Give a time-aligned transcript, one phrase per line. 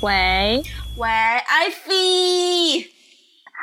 [0.00, 0.62] 喂
[0.96, 2.88] 喂，艾菲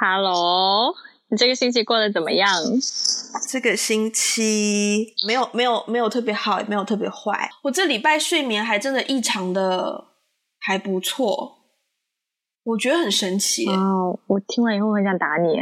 [0.01, 0.93] ，Hello，
[1.29, 2.49] 你这个星期过得怎么样？
[3.47, 7.49] 这个星期没有没有没有特别好，也没有特别坏。
[7.63, 10.07] 我这礼拜睡眠还真的异常的
[10.59, 11.59] 还不错，
[12.63, 13.65] 我觉得很神奇。
[13.69, 15.61] 哦，我听完以后很想打你。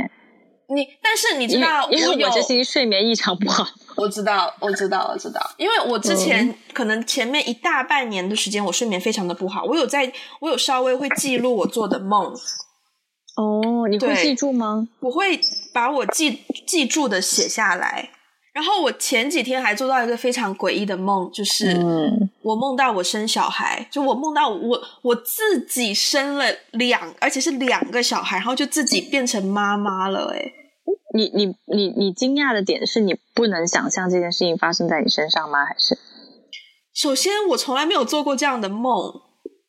[0.75, 3.65] 你但是你知道，因为我有我这星期睡眠异常不好。
[3.95, 9.63] 我知道，我知道，我知道，因为我之前、嗯、可能前面一大半年的时间，我睡眠非常的不好。
[9.63, 12.33] 我有在，我有稍微会记录我做的梦。
[13.37, 14.87] 哦，你会记住吗？
[14.99, 15.39] 我会
[15.73, 18.09] 把我记记住的写下来。
[18.53, 21.75] 然后我前几天还做到一个非常诡异的梦，就是
[22.43, 30.31] 我梦到我生小孩，就我梦到我我自己生了两，而且是两个小孩，然后就自己变成妈妈了。
[30.35, 30.53] 诶
[31.15, 35.63] 你你你你惊讶的点是你不能想象这件事情发生在你身上吗？
[35.63, 35.95] 还是？
[36.91, 39.21] 首先，我从来没有做过这样的梦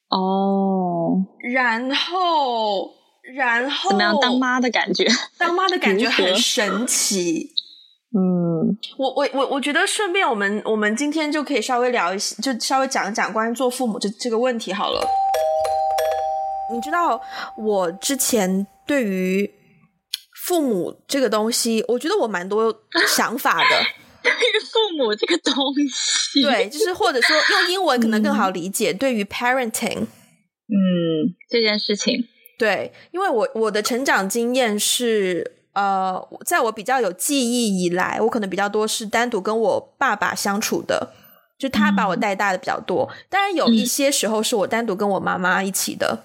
[0.08, 1.24] 哦。
[1.52, 2.94] 然后，
[3.34, 4.18] 然后怎么样？
[4.20, 5.06] 当妈的感觉？
[5.38, 7.50] 当妈的感觉很神奇。
[8.16, 15.06] 嗯，我我我我觉得顺便我们我们今天就可以稍微聊一些，就稍微讲一讲关于做父母这这个问题好了。
[16.72, 17.20] 你知道
[17.58, 19.50] 我之前对于。
[20.44, 23.84] 父母这个东西，我觉得我蛮多想法的。
[24.22, 25.52] 对于父母这个东
[25.90, 28.92] 西，对，就是或者说用英文可能更好理解。
[28.92, 32.26] 嗯、对于 parenting，嗯，这件事情，
[32.58, 41.12] 对，因为我我的成长经验是，呃，在我比较有记忆以来，我可能比较多是单独跟我爸爸相处的，
[41.58, 43.08] 就他把我带大的比较多。
[43.10, 46.24] 嗯、当然，有一些时候是我单独跟我妈妈一起的。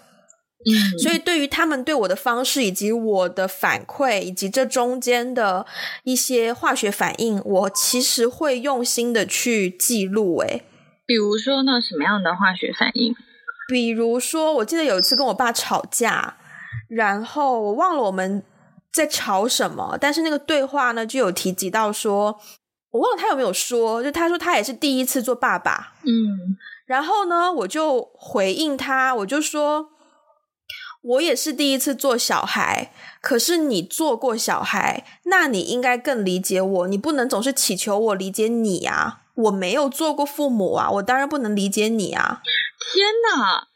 [0.65, 5.65] 嗯，所以对于他们对我的方式，以及我的反馈，以及这中间的
[6.03, 10.39] 一些化学反应，我其实会用心的去记录。
[10.39, 10.63] 诶，
[11.05, 13.15] 比如说呢，什么样的化学反应？
[13.69, 16.35] 比如说，我记得有一次跟我爸吵架，
[16.89, 18.43] 然后我忘了我们
[18.91, 22.37] 在吵什么，但是那个对话呢，就有提及到说，
[22.91, 25.93] 我忘了他有没有说，就他说他也是第一次做爸爸。
[26.03, 29.91] 嗯，然后呢，我就回应他，我就说。
[31.01, 36.87] 我也是第一次做小孩，可是你做过小孩，那你应该更理解我。
[36.87, 39.21] 你不能总是祈求我理解你啊！
[39.35, 42.41] 我没有做过父母啊，我当然不能理解你啊！
[42.91, 43.69] 天哪，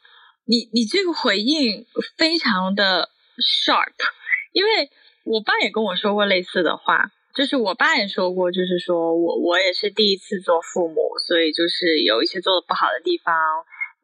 [0.44, 1.86] 你你这个回应
[2.18, 3.08] 非常的
[3.38, 3.94] sharp，
[4.52, 4.90] 因为
[5.24, 13.34] 我爸也跟我说过类似的话，就是我爸也说过，就是说我我也是第一次做父母，所以就是有一些做的不好的地方。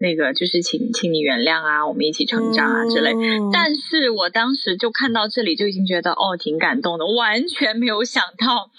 [0.02, 3.12] 那个就是请，请你原谅啊，我们一起成长啊之类。
[3.12, 8.70] 嗯、但是我当时就看到这里就已经觉得哦，挺感动的，完全没有想到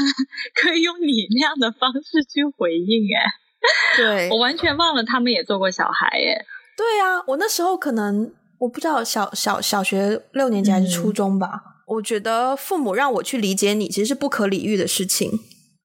[0.56, 3.20] 可以用你那样的方式去回应哎。
[3.98, 6.46] 对，我完全忘了他们也做过小孩哎。
[6.74, 11.50] 对啊，我那时候可能我不知道小小小学六年级还是初中吧。
[11.52, 11.62] 嗯、
[11.96, 15.30] 我觉得父母让我去理解你，其实是不可理喻的事情，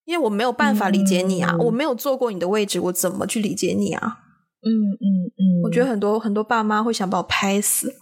[0.05, 4.19] 因为我没有办法理解你啊，嗯、我没有坐过你的位置，我怎么去理解你啊？
[4.63, 4.69] 嗯
[4.99, 5.05] 嗯
[5.37, 7.93] 嗯，我觉得很多很多爸妈会想把我拍死。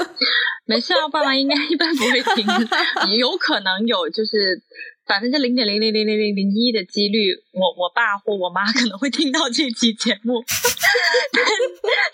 [0.66, 2.46] 没事啊，爸妈应该一般不会听，
[3.18, 4.62] 有可能有就是
[5.06, 10.42] 百分之零点零零零零零零一的几率，我我爸或我妈可能会听到这期节目。
[11.32, 11.44] 但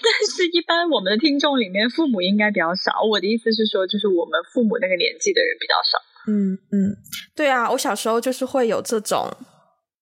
[0.03, 3.03] 但是，一般我们的听众里面，父母应该比较少。
[3.09, 5.99] 我的意思是说，就是我们父母那个年纪的人比较少。
[6.27, 6.97] 嗯嗯，
[7.37, 9.31] 对啊，我小时候就是会有这种。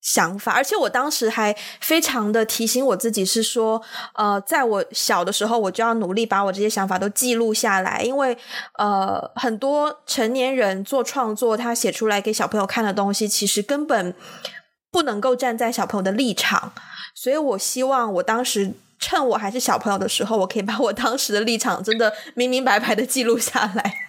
[0.01, 3.83] 想法，而且我当时还非常的提醒我自己，是说，
[4.15, 8.37] 呃，在我小的时候，我就要努力把我这些想法都记录下来，因为，
[8.79, 14.15] 呃，很多成年人做创作，他写出来给小朋友看的东西，其实根本
[14.91, 16.73] 不能够站在小朋友的立场，
[17.15, 24.08] 所以我希望我当时趁我还是小朋友的时候，我可以把我当时的立场真的明明白白的记录下来。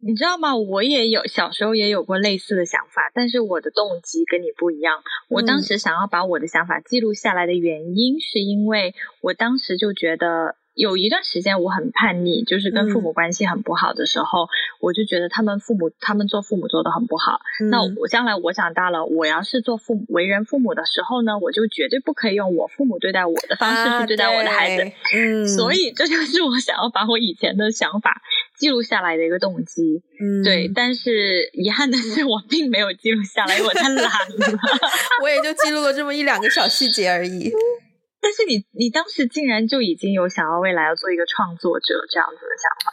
[0.00, 0.54] 你知道吗？
[0.54, 5.02] 我也有小时候也有过类似的想法，但是我的动机跟你不一样。
[5.28, 14.48] 我当时想要把我的想法记录下来的原因，是因为我当时就觉得有一段时间我很叛逆，就是跟父母关系很不好的时候，嗯、
[14.82, 17.40] 我就觉得他们父母他们做父母做的很不好。
[17.62, 24.82] 嗯、那我将来我长大了，我要是做父母为人父母的时候呢，我就绝对不可以用我父母对待我的方式去对待我的孩子。
[24.82, 28.20] 啊、嗯，所以这就是我想要把我以前的想法。
[28.58, 34.10] 记录下来的一个动机，嗯，对，但是遗憾的是，我并没有记录下来，因为我太懒了。
[35.22, 37.52] 我也就记录了这么一两个小细节而已。
[38.20, 42.92] 但是你，你当时竟然就已经有想要未来要做一个创作者这样子的想法？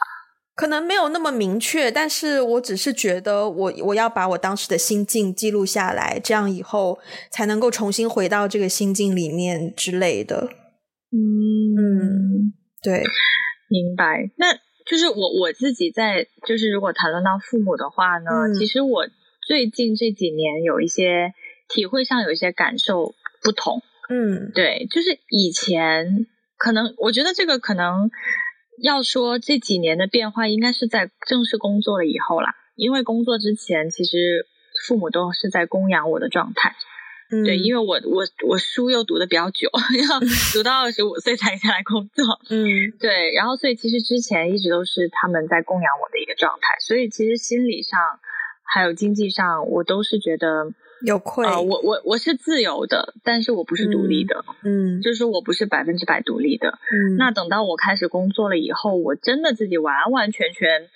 [0.54, 7.00] 可能没有那么明确，但是我只是觉得我，我我要把我当时的心境记录下来，这样以后
[7.32, 10.48] 才能够重新回到这个心境里面之类的。
[11.10, 11.18] 嗯
[11.76, 12.52] 嗯，
[12.82, 13.02] 对。
[13.68, 14.30] 明白。
[14.36, 14.46] 那
[14.86, 19.06] 就是我我自己在，就是如果谈论到父母的话呢，嗯、其实我
[19.46, 21.32] 最近这几年有一些
[21.68, 23.82] 体会上有一些感受不同。
[24.08, 26.26] 嗯，对，就是以前
[26.58, 28.10] 可能我觉得这个可能
[28.82, 32.54] 要说这几年的变化，应该是在正式工作了以后啦。
[32.76, 34.46] 因为工作之前，其实
[34.86, 36.74] 父母都是在供养我的状态。
[37.30, 39.68] 嗯、对，因为我我我书又读的比较久，
[40.08, 40.20] 要
[40.52, 42.24] 读到二十五岁才下来工作。
[42.50, 47.98] 嗯，对，然后所以其实之前一直都是他们在供养我的一个状态，所以其实心理上
[48.62, 50.70] 还有经济上，我都是觉得
[51.04, 51.46] 有愧。
[51.46, 54.44] 啊、呃，我我我是自由的，但是我不是独立的。
[54.62, 56.78] 嗯，就是说我不是百分之百独立的。
[56.92, 60.88] 嗯，那等到我开始工作了以后，我真的自己完完全全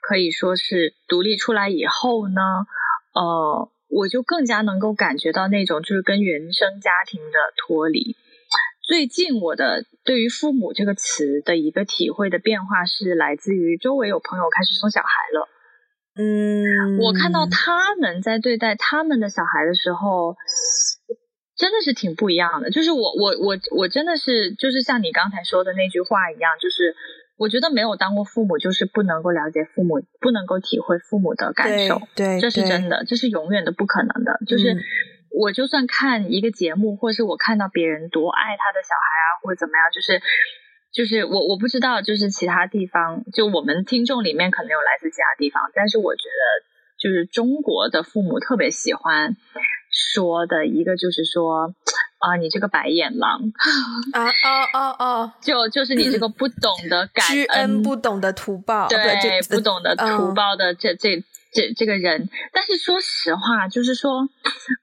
[0.00, 2.66] 可以说是独立出来以后呢，
[3.14, 3.68] 呃。
[3.92, 8.16] 我就更加能够感觉到那种就是跟原生家庭的脱离。
[8.82, 15.48] 最近我的对于“父母”这个词的一个体会的变化是来自于周围有朋友开始生小孩了。
[16.14, 20.36] 嗯，我看到他们在对待他们的小孩的时候，
[21.56, 22.70] 真的是挺不一样的。
[22.70, 26.96] 就是我我我我真的是就是像你刚才说的那句话一样，就是。
[27.42, 32.00] 我觉得没有当过父母，就是不能够了解父母，不能够体会父母的感受。
[32.14, 34.38] 对，对，这是真的，这是永远都不可能的。
[34.46, 34.76] 就是
[35.28, 40.22] 我就算看一个节目，或是我看到别人多爱他的小孩啊，或者怎么样，就是
[40.92, 46.42] 就是我我不知道，就是其他地方，就我们听众里面可能有来自其他地方，但是我觉得
[47.02, 49.36] 就是中国的父母特别喜欢
[49.90, 51.74] 说的一个，就是说。
[52.22, 53.52] 啊，你这个白眼狼
[54.12, 55.32] 啊哦哦哦！
[55.42, 62.28] 就就是你这个不懂得感 恩、恩不懂得图报，对，不，不懂得图报的这、uh, 这这这个人。
[62.52, 64.28] 但是说实话，就是说，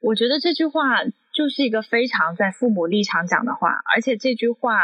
[0.01, 4.77] 我觉得这句话就是一个非常在父母立场讲的话，而且这句话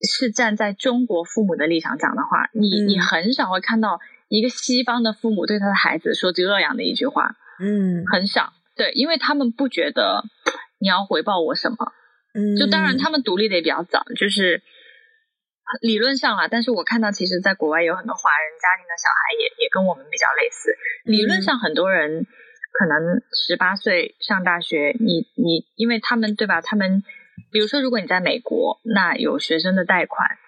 [0.00, 2.48] 是站在中国父母的立场讲的话。
[2.52, 3.98] 你、嗯、你很少会看到
[4.28, 8.52] 一个西方的父母对他的孩子说这样的一句话，嗯，很少。
[8.76, 10.22] 对，因为他们不觉得。
[10.80, 11.76] 你要回报我什么？
[12.34, 14.62] 嗯，就当然他们独立的也比较早，就是
[15.82, 16.48] 理论上啊。
[16.48, 20.74] 但是我看到，其实在国外有很多华人家庭的小孩也也跟我们比较类似。
[21.04, 22.26] 理论上，很多人
[22.72, 26.60] 可能十八岁上大学，你你，因为他们对吧？
[26.60, 27.02] 他们
[27.52, 30.38] 比如说，如果你在美国，那有学生的贷款。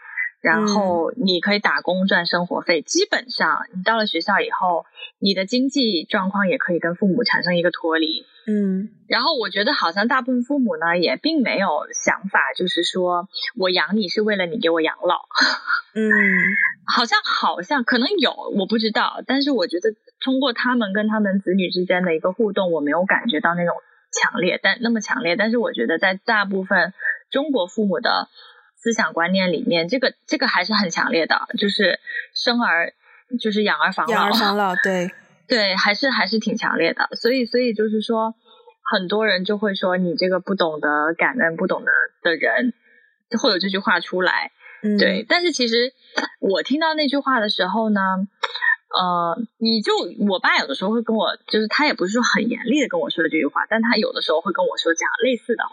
[0.43, 4.85] 然后你可以打工赚生活费，基本上你到了学校以后，
[5.21, 8.27] 你的经济状况也可以跟父母产生一个脱离。
[8.47, 15.27] 嗯，然后我觉得好像大部分父母呢也并没有想法，就是说我养你是为了你给我养老。
[15.95, 16.03] 嗯，
[16.87, 23.75] 好像好像可能有，我不知道，但是我觉得通过他们跟他们子女之间的一个互动，我没有感觉到那种
[24.13, 25.37] 强烈，但那么强烈。
[25.37, 26.93] 但是我觉得在大部分
[27.31, 28.29] 中国父母的。
[28.85, 32.01] 思想观念里面，这个这个还是很强烈的，就是
[32.35, 32.93] 生儿
[33.41, 35.09] 就是养儿防老，养儿防老， 对
[35.49, 37.09] 对，还是还是挺强烈的。
[37.17, 38.35] 所以所以就是说，
[38.93, 41.91] 很多人就会说你这个不懂得感恩、不懂得
[42.23, 42.73] 的人，
[43.41, 44.53] 会有这句话出来。
[44.83, 45.25] 嗯，对。
[45.29, 45.93] 但是其实
[46.41, 48.01] 我听到那句话的时候呢，
[48.89, 49.93] 呃，你就
[50.29, 55.73] 我爸有的时候会跟我，就是他也不是说很严厉的跟我说的这句话，但他有的时候会跟我说这样类似的话。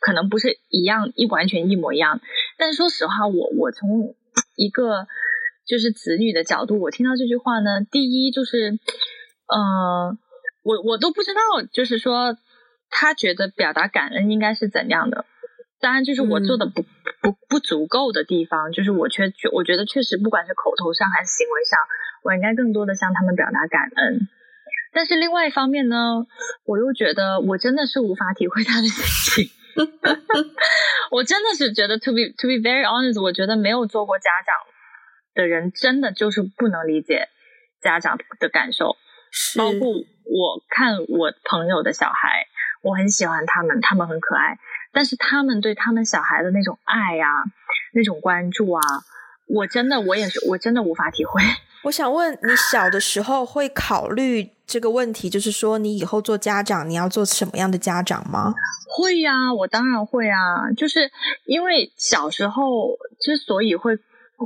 [0.00, 2.20] 可能不是一样一完全一模一样，
[2.56, 4.14] 但是说实话，我我从
[4.54, 5.08] 一个
[5.68, 8.78] 就是子女的角度，我听到这句话呢，第一就是，
[9.46, 10.16] 呃，
[10.64, 12.38] 我我都不知道，就是说
[12.88, 15.26] 他觉得表达感恩应该是怎样的。
[15.80, 16.86] 当然，就是我做的不、嗯、
[17.20, 21.78] 不不足够的地方，就是我确我觉得确实不管是口头上还是行为上，
[22.24, 24.26] 我应该更多的向他们表达感恩。
[24.90, 26.26] 但是另外一方面呢，
[26.64, 29.52] 我又觉得我真的是无法体会他的心情。
[31.12, 34.56] 我真的是觉得，to be to be very honest，我觉得没有做过家长
[35.38, 37.28] 的人，真的就是不能理解
[37.80, 38.96] 家长的感受。
[39.56, 42.46] 包括我看我朋友的小孩，
[42.82, 44.58] 我很喜欢他们，他们很可爱，
[44.92, 47.44] 但是他们对他们小孩的那种爱呀、啊，
[47.94, 48.80] 那种关注啊，
[49.46, 51.40] 我真的我也是，我真的无法体会。
[51.84, 58.52] 我想问你，小的时候会考虑这个问题，就是说你以后做家长，你要做什么样的家长吗？
[58.96, 61.10] 会呀，我当然会啊，就是
[61.44, 63.96] 因为小时候之所以会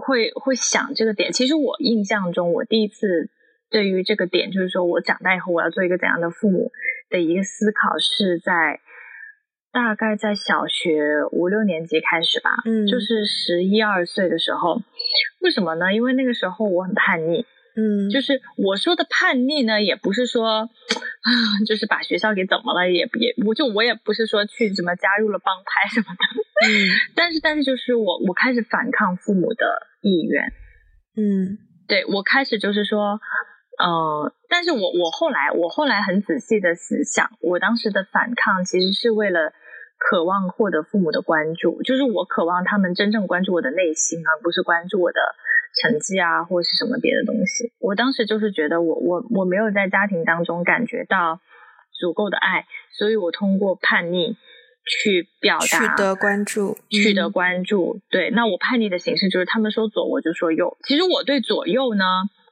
[0.00, 3.28] 会会想这个点，其实我印象中，我第一次
[3.70, 6.72] 对于这个点，就是说我长大以后我要做一个怎样的父母
[7.10, 8.80] 的一个思考，是在
[9.72, 14.80] 大概在小学五六年级开始吧，嗯，就是十一二岁的时候，
[15.40, 15.94] 为什么呢？
[15.94, 17.46] 因为那个时候我很叛逆。
[17.74, 21.30] 嗯，就是我说的叛逆呢，也不是说，啊，
[21.66, 26.70] 就是把学校给怎么了，也也，我就我也不是说去什么加入了帮派什么的，嗯，
[27.16, 30.52] 但是但是就是我我开始反抗父母的意愿。
[31.16, 33.20] 嗯，对，我开始就是说，
[33.78, 39.52] 呃，但是我我后来我后来很仔细的思想，我当时的反抗其实是为了
[39.98, 45.20] 渴望获得父母的关注，就是我渴望他们真正关注我的内心，而不是关注我的
[45.80, 47.72] 成绩啊或是什么别的东西。
[47.78, 51.40] 我当时就是觉得我我我没有在家庭当中感觉到
[51.98, 54.36] 足够的爱，所以我通过叛逆。
[54.84, 57.98] 去表达，取得关注，取得关注。
[57.98, 60.76] 嗯、对，那我叛逆的形式就是他们说左，我就说右。
[60.82, 62.02] 其实我对左右呢，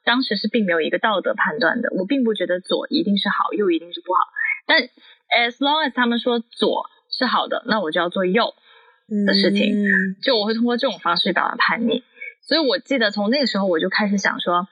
[0.04, 1.88] 当时是并没有一个道德判断的。
[1.98, 4.20] 我并不觉得左一定是好，右一定是不好。
[4.64, 8.54] 但 as long as 他们说左是好的，那我就要做右
[9.26, 9.84] 的事情。
[9.84, 12.04] 嗯、就我会通过这种方式表达叛逆。
[12.50, 14.66] 所以我记得从那个时候我就开始想说，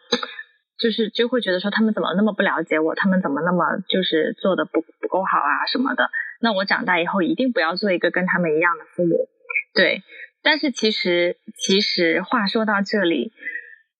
[0.81, 6.11] 就是就会觉得说他们怎么那么不了解我，他们怎么那么就是做的不不够好啊什么的。
[6.41, 9.29] 那我长大以后一定不要做一个跟他们一样的父母，
[9.75, 10.03] 对。
[10.43, 13.31] 但是其实，其实话说到这里，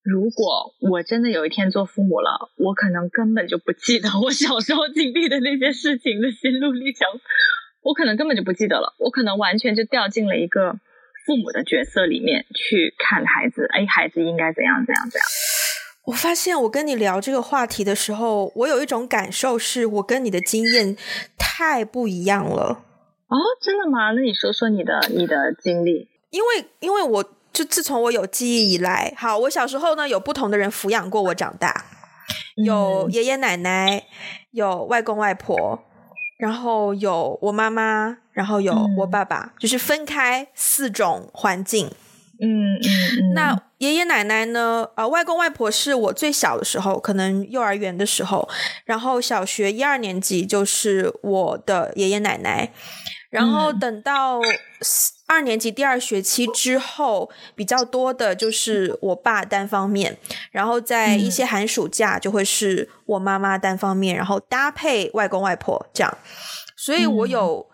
[0.03, 7.07] 如果我真的有一天做父母了，我可能根本就不记得我小时候经历的那些事情的心路历程，
[7.83, 10.81] 我可能根本就不记得了，我可能完全就掉进了一个
[11.29, 15.27] 父母的角色里面去看孩子，哎，孩子应该怎样怎样怎样。
[16.07, 20.97] 我发现我跟你聊这个话题的时候，我有一种感受，是我跟你的经验
[21.37, 22.83] 太不一样了。
[23.27, 24.13] 哦，真的吗？
[24.13, 26.09] 那你说说你的你的经历。
[26.31, 31.85] 因为因为我就自从我有记忆以来，好，我小时候呢有不同的人抚养过我长大，
[32.57, 34.05] 有爷爷奶奶，
[34.53, 35.85] 有外公外婆，
[36.39, 41.91] 然后有我妈妈，然后有我爸爸，嗯、就是分开四种环境。
[42.41, 44.89] 嗯嗯嗯，那爷爷奶奶呢？
[44.95, 48.49] 呃，外公外婆是我最小的时候，可能幼儿园的时候，
[48.85, 52.71] 然后小学一二年级就是我的爷爷奶奶，
[53.31, 54.39] 然后等到
[55.29, 60.17] 二年级第二学期之后，比较多的就是我爸单方面，
[60.51, 66.19] 然后在一些寒暑假就会是我妈妈单方面，然后搭配外公外婆这样，
[66.77, 67.69] 所以我有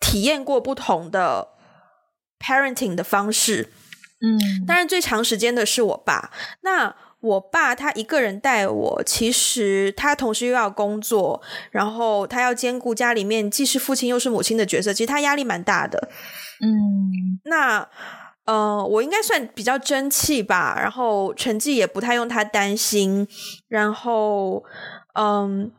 [0.00, 1.48] 体验过不同的
[2.40, 3.70] parenting 的方式。
[4.22, 6.30] 嗯，当然最长时间的是我爸。
[6.62, 16.08] 那我爸他一个人带我，其实他同时又要工作，然后他要兼顾家里面既是父亲又是母亲的角色，其实他压力蛮大的。
[16.62, 17.88] 嗯，那
[18.44, 23.26] 呃，我应该算比较争气吧，然后成绩也不太用他担心。
[23.68, 24.64] 然后，
[25.14, 25.70] 嗯，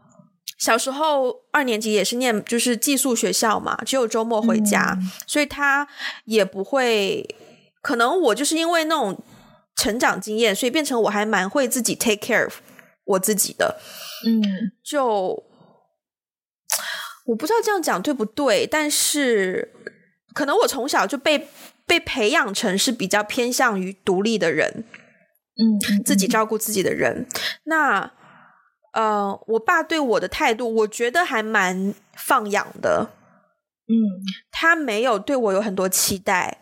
[0.57, 5.88] 小时候二年级也是念就是寄宿学校嘛，只有周末回家，嗯，所以他
[6.25, 7.25] 也不会。
[7.81, 9.17] 可能我就是因为那种
[9.77, 12.50] 成长经验，所以变成我还蛮会自己 take care
[13.05, 13.79] 我自己的。
[14.25, 14.41] 嗯，
[14.84, 15.41] 就
[17.27, 19.72] 我不知道这样讲对不对，但是
[20.38, 21.48] 可能我从小就被
[21.88, 24.84] 被培养成是比较偏向于独立的人，
[25.58, 27.25] 嗯，自己照顾自己的人。
[27.63, 28.12] 那
[28.94, 33.10] 呃，我爸对我的态度，我觉得还蛮放养的。
[33.88, 33.98] 嗯，
[34.51, 36.60] 他没有对我有很多期待。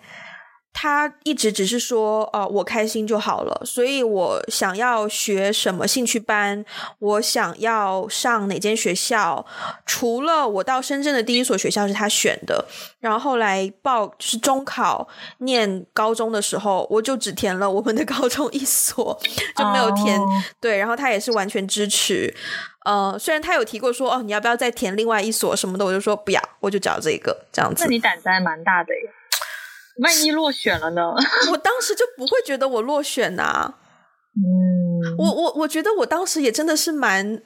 [0.78, 3.62] 他一直只是说，呃，我开心就好了。
[3.66, 6.66] 所以我想要学什么兴趣班，
[7.00, 9.46] 我想要上哪间学校，
[9.86, 12.66] 除了我到深圳的第一所学校是他选的，
[13.00, 19.18] 然后后来报就是中考念高中的时候，我就只填了我们的高中一所，
[19.56, 20.20] 就没有填。
[20.20, 20.30] Oh.
[20.60, 22.36] 对，然后他也是完全支持。
[22.84, 27.86] 呃，虽然他有提过说，哦，你要不要再填另外一所什么的，我就说不要，我就找这个这样子。
[27.86, 29.10] 那你胆子还蛮大的耶。
[30.02, 31.14] 万一落选了呢？
[31.52, 33.76] 我当时就不会觉得我落选啊。
[34.36, 37.42] 嗯，我我我觉得我当时也真的是蛮，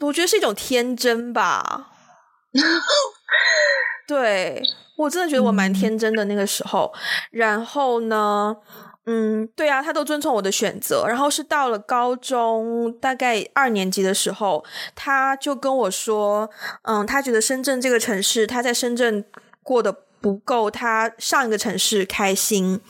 [0.00, 1.88] 我觉得是一种天真吧。
[4.06, 4.62] 对，
[4.96, 6.92] 我真的觉得我蛮天真的那个时候。
[6.94, 7.00] 嗯、
[7.32, 8.56] 然后呢，
[9.06, 11.04] 嗯，对啊，他都遵从我的选择。
[11.08, 16.48] 然后是到了高中大概二年级的时候，他就跟我说，
[16.82, 19.24] 嗯，他觉得深圳这个城市，他在深圳
[19.64, 20.04] 过得。
[20.20, 22.80] 不够他上一个城市开心，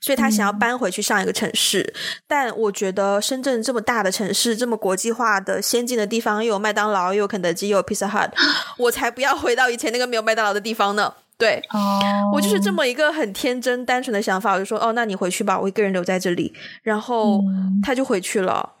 [0.00, 1.80] 所以他想要搬回去上一个城市。
[1.80, 1.94] 嗯、
[2.26, 8.30] 但我觉得深圳这么大的城市，这么国际化的先进的地方，又有麦当劳，又有肯德基，又有 Pizza Hut，
[8.78, 11.14] 我才不要回到以前那个没有麦当劳的地方呢。
[11.38, 16.54] 对，哦，我就是这么一个很天真单纯的想法，我就说哦，那你回去吧，我一个人留在这里。
[16.82, 17.40] 然后
[17.82, 18.74] 他就回去了。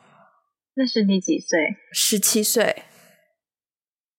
[0.74, 1.76] 那是你几岁？
[1.92, 2.84] 十七岁。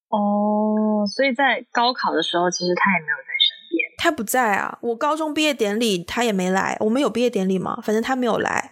[0.10, 3.33] 哦，所以在高考的时候，其实他也没有在。
[3.98, 4.78] 他不在啊！
[4.82, 6.76] 我高中毕业典礼他也没来。
[6.82, 7.80] 我们有毕业典礼吗？
[7.84, 8.72] 反正他没有来。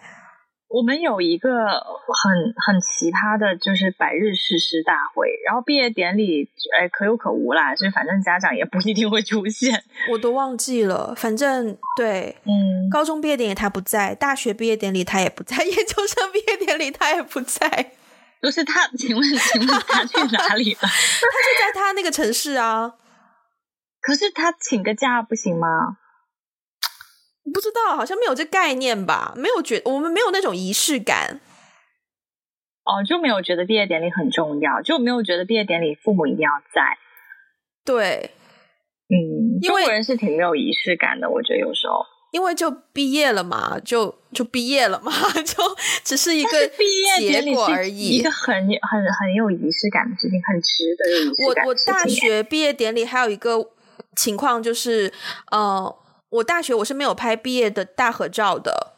[0.68, 11.14] 我们有一个很很奇葩的，就是百日誓师大会，然后毕业典礼，哎，可有可无啦，所以反正家长也不一定会出现，我都忘记了。
[11.14, 17.92] 反正 对，嗯，高中毕业典礼他不在，大学毕业典礼他也不在， 研究生毕业典礼他也不在。
[18.40, 20.80] 不是他，请问，请问他去哪里了？
[20.82, 22.94] 他就在他那个城市啊。
[24.02, 25.68] 可是他请个假不行吗？
[27.54, 29.32] 不知道，好像没有这概念吧？
[29.36, 31.40] 没有觉，我们没有那种仪式感。
[32.84, 36.98] 哦，就没有觉得毕业典礼很重要，就没有觉得毕业典礼父母一定要在。
[37.84, 38.30] 对，
[39.08, 45.12] 嗯，因为中国人是挺没有仪式感的，我觉得有时候，因为就毕业了嘛，就就毕业了嘛，
[45.46, 45.62] 就
[46.02, 51.64] 只是一个毕业结果而已，一个很很很有仪式感的事情，很值得有仪式感。
[51.64, 53.70] 我我大学毕业典礼还有一个
[54.16, 55.12] 情况就是，
[55.50, 55.96] 呃。
[56.32, 58.94] 我大学我是没有拍毕业的大合照的，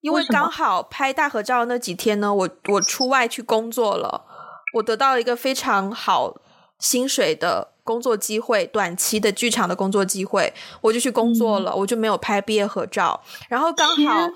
[0.00, 4.24] 因为刚好拍大合照那几天呢，我我出外去工作了，
[4.72, 6.40] 我得到了一个非常好
[6.78, 10.52] 薪水的工作机会，短期的剧场的工作机会，
[10.82, 13.18] 我就去工作了，嗯、我就没有拍毕业合照。
[13.48, 14.28] 然后刚好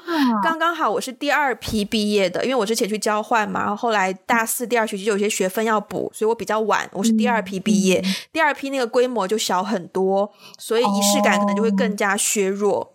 [0.42, 8.00] 刚刚好我是第二批毕业的，因为我之前去交换嘛，然后后来大四第二学期就有些学分要补，所以我比较晚，我是第二批毕业。
[8.02, 12.80] 嗯、第二批那个规模就小很多，所以仪式感可能就会更加削弱。
[12.80, 12.88] 哦、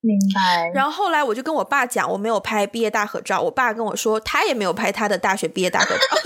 [0.00, 0.70] 明白。
[0.72, 6.16] 然后后来我就跟我爸讲，我没有拍毕业大合照，我爸跟我说他也没有拍他的大学毕业大合照。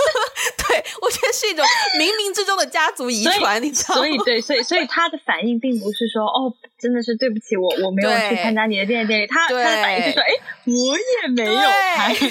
[0.75, 1.64] 对，我觉得是一种
[1.99, 4.00] 冥冥之中的家族遗传，你知道吗？
[4.00, 9.26] 所 以对，所以所以他的反应并不是说哦，真的是对不起我，我没有去参加你的电影，电影。
[9.28, 10.26] 他他的反应是说，哎，
[10.66, 11.61] 我也没有
[11.97, 12.26] 拍， high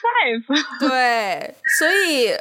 [0.00, 0.88] five。
[0.88, 2.34] 对，所以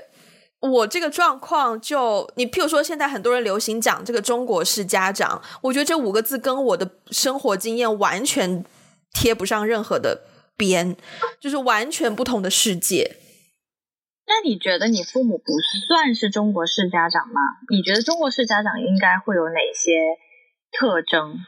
[0.62, 8.64] 我这个状况就，你譬如说，现在很多人流行讲这个中国式家长，我觉得这五个字跟我的生活经验完全
[9.14, 10.22] 贴不上任何的
[10.56, 10.96] 边，
[11.42, 13.18] 就是完全不同的世界。
[14.28, 15.54] 那你觉得你父母不
[15.88, 17.42] 算是中国式家长吗？
[17.70, 20.18] 你觉得中国式家长应该会有哪些
[20.72, 21.40] 特征？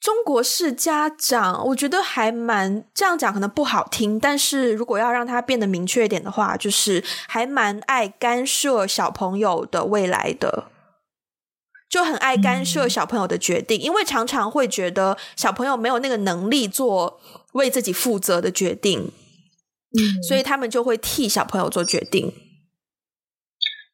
[0.00, 10.70] 中国式家长，我觉得还蛮这样讲可能不好听，但是如果要让它变得明确一点的话，就是还蛮爱干涉小朋友的未来的，
[11.90, 17.20] 就很爱干涉小朋友的决定，嗯、因为常常会觉得小朋友没有那个能力做
[17.52, 19.12] 为自己负责的决定。
[19.92, 22.32] 嗯，所以他们就会替小朋友做决定。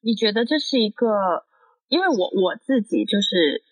[0.03, 1.45] 你觉得这是一个？
[1.89, 3.63] 因为我我自己就是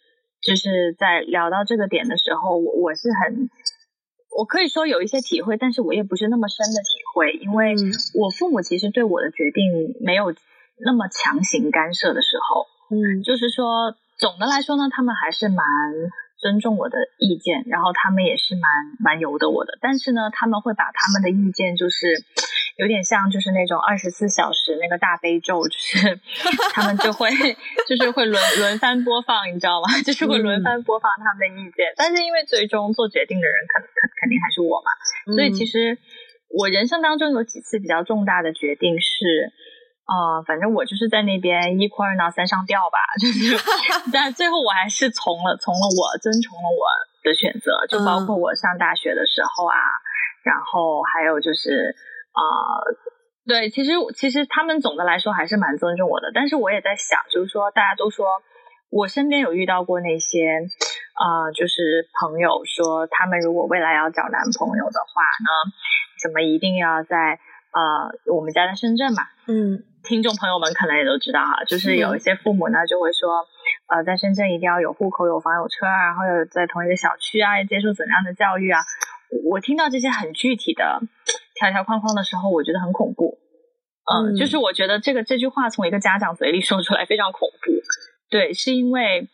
[0.41, 3.51] 就是在聊到这个点的时候，我我是很，
[4.39, 7.75] 我可以说有一些体会，但是我也不是那么深的体会，因为
[8.15, 10.33] 我父母其实对我的决定没有
[10.85, 15.65] 那么强行干涉的时候，嗯，就是说总的来说呢，他们还是蛮。
[16.45, 18.69] 尊重我的意见，然后他们也是蛮
[19.01, 22.21] 蛮由得我的，但是呢，他们会把他们的意见就是
[22.77, 26.21] 有点像就是那种二十四小时那个大悲咒，就是
[26.77, 27.31] 他们就会
[27.89, 29.89] 就是会轮轮番播放，你知道吗？
[30.05, 33.89] 就是会轮番播放他们的意见，嗯、但是因为最终做决定的人肯肯
[34.21, 34.93] 肯定还是我嘛，
[35.35, 35.97] 所以其实
[36.51, 39.51] 我人生当中有几次比较重大的决定是。
[40.05, 43.57] 啊、呃，反正我就是在那边一哭二闹三上吊吧，就是，
[44.13, 46.85] 但最后我还是从了从了我遵从了我
[47.25, 51.97] 的选择，就包括我上大学的时候啊，嗯、然后还有就是
[52.33, 52.41] 啊、
[52.85, 52.97] 呃，
[53.47, 58.27] 对，其实其实他们总的来说还是蛮尊重我的，但是我也在想，就是说大家都说
[58.91, 60.69] 我身边有遇到过那些
[61.17, 65.49] 啊、呃，就是朋友说他们如果未来要找男朋友的话呢，
[66.23, 69.85] 怎么一定要在啊、呃，我们家在深圳嘛，嗯。
[70.05, 73.41] 听众朋友们可能也都知道哈，就是有一些父母呢就会说，
[73.89, 78.81] 呃，在深圳一定要有户口、有房、有车啊，然后有在同一个小区啊，接受怎样的教育啊。
[79.49, 81.01] 我听到这些很具体的
[81.55, 83.39] 条条框框的时候，我觉得很恐怖。
[84.05, 87.73] 呃、嗯，就是我觉得这个这句话从一个家长嘴里说出来非常恐怖。
[88.29, 89.31] 对，是因为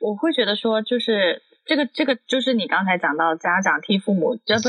[0.00, 4.68] 我会觉得说，就是这个这个就是你刚才讲到家长替父母，这不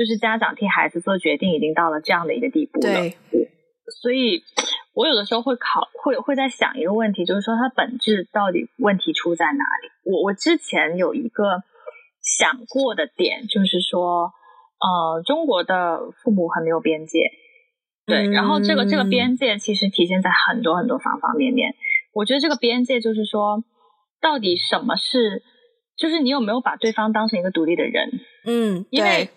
[0.00, 2.88] 就是家长替孩子做决定，已经到了这样的一个地步了。
[2.88, 3.18] 对。
[4.00, 4.42] 所以，
[4.94, 10.10] 我有的时候会考，会会在想一个问题，就是说它本质到底问题出在哪里？
[10.10, 11.60] 我我之前有一个
[12.22, 14.32] 想过的点，就是说，
[14.80, 17.30] 呃，中国的父母很没有边界，
[18.06, 21.74] 对，然后这个这个边界其实体现在很多很多方方面面。
[22.14, 23.64] 我觉得这个边界就是说，
[24.22, 25.42] 到底什么是，
[25.98, 28.08] 就是你有没有把对方当成一个独立的人？
[28.46, 29.28] 嗯，因为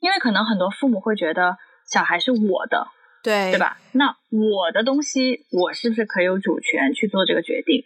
[0.00, 1.56] 因为可能很多父母会觉得
[1.90, 2.88] 小孩是我的。
[3.22, 3.76] 对，对吧？
[3.92, 7.84] 那我的东西，我是不是可以有主权去做这个决定？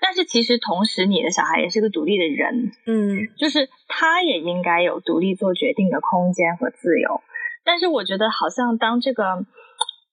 [0.00, 7.20] 但是其实同时，你的小孩也是个独立的人，嗯，就是他也应该有独立做决定的空间和自由。
[7.64, 9.46] 但是我觉得，好像当这个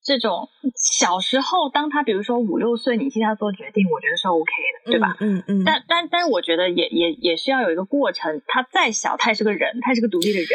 [0.03, 4.51] 这种小时候，当他比如说五六岁，你替他做决定，我觉得是 OK
[4.85, 5.17] 的，对吧？
[5.19, 5.61] 嗯嗯。
[5.61, 8.43] 嗯，但但但是，我觉得也也也是要有一个过程。
[8.45, 10.49] 他再小，他也是个人，他也是个独立的人。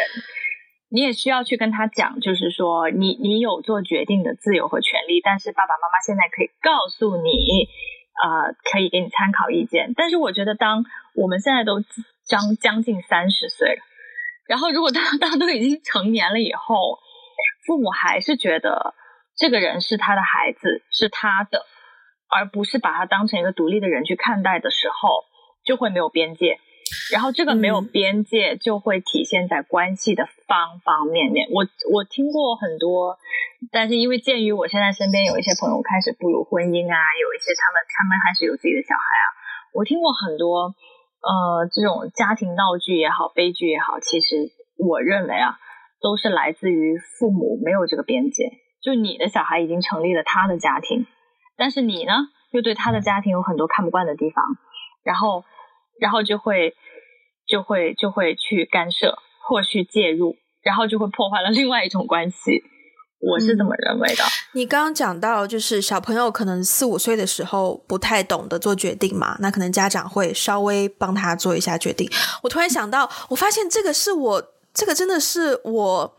[0.94, 7.66] 你也需要去跟他讲，就是说你，你有做决定的自由和权利，但是爸爸妈妈现在可以告诉你，
[8.22, 9.92] 呃，可以给你参考意见。
[9.96, 10.84] 但是我觉得，当
[11.16, 11.80] 我们现在都
[12.24, 13.82] 将将近三十岁了，
[14.46, 17.00] 然后如果大家 大家都已经成年了以后，
[17.66, 18.94] 父母还是觉得
[19.36, 21.66] 这个人是他的孩子，是他的，
[22.30, 25.24] 而不是把他当成一个独立的人去看待的时候，
[25.64, 26.60] 就会没有边界。
[27.12, 31.48] 然后这个没有边界，就会体现在关系的方方面面。
[31.52, 33.18] 我我听过很多，
[33.70, 39.24] 但是因为鉴于我现在身边有一些朋友开始步入婚姻啊，有一些他们他们还是有自己的小孩啊，
[39.74, 40.74] 我听过很多
[41.22, 45.58] 呃这种家庭闹剧也好，悲剧也好，其实我认为啊，
[46.00, 48.50] 都是来自于父母没有这个边界。
[48.82, 51.06] 就你的小孩已经成立了他的家庭，
[51.56, 52.12] 但是你呢，
[52.50, 54.44] 又对他的家庭有很多看不惯的地方，
[55.04, 55.44] 然后。
[56.00, 56.74] 然后就会，
[57.46, 59.16] 就会就会去干涉
[59.48, 62.62] 或去介入，然后就会破坏了另外一种关系。
[63.20, 64.22] 我是这么认为的。
[64.24, 72.10] 嗯，你刚刚讲到，就是小朋友可能四五岁的时候不太懂得做决定嘛，那可能家长会稍微帮他做一下决定。
[72.42, 74.42] 我突然想到，我发现这个是我，
[74.74, 76.16] 这个真的是我，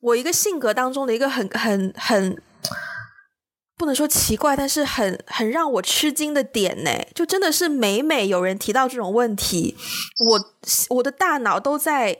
[0.00, 2.42] 我一个性格当中的一个很很很。
[3.80, 9.74] 不能说奇怪，但是很很让我吃惊的点呢，就真的是每每有人提到这种问题，
[10.28, 12.18] 我我的大脑都在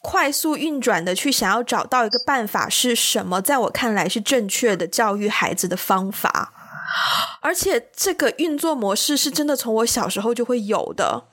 [0.00, 6.52] 快速运转的去想要找到一个办法是什么，在我看来是正确的教育孩子的方法，
[7.40, 11.24] 而且这个运作模式是真的从我小时候就会有的。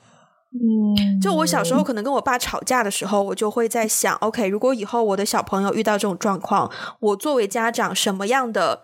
[0.50, 8.82] 嗯，就我小时候可能跟我爸吵架的时候，我就会在想，OK，如果以后我的小朋友遇到这种状况，我作为家长什么样的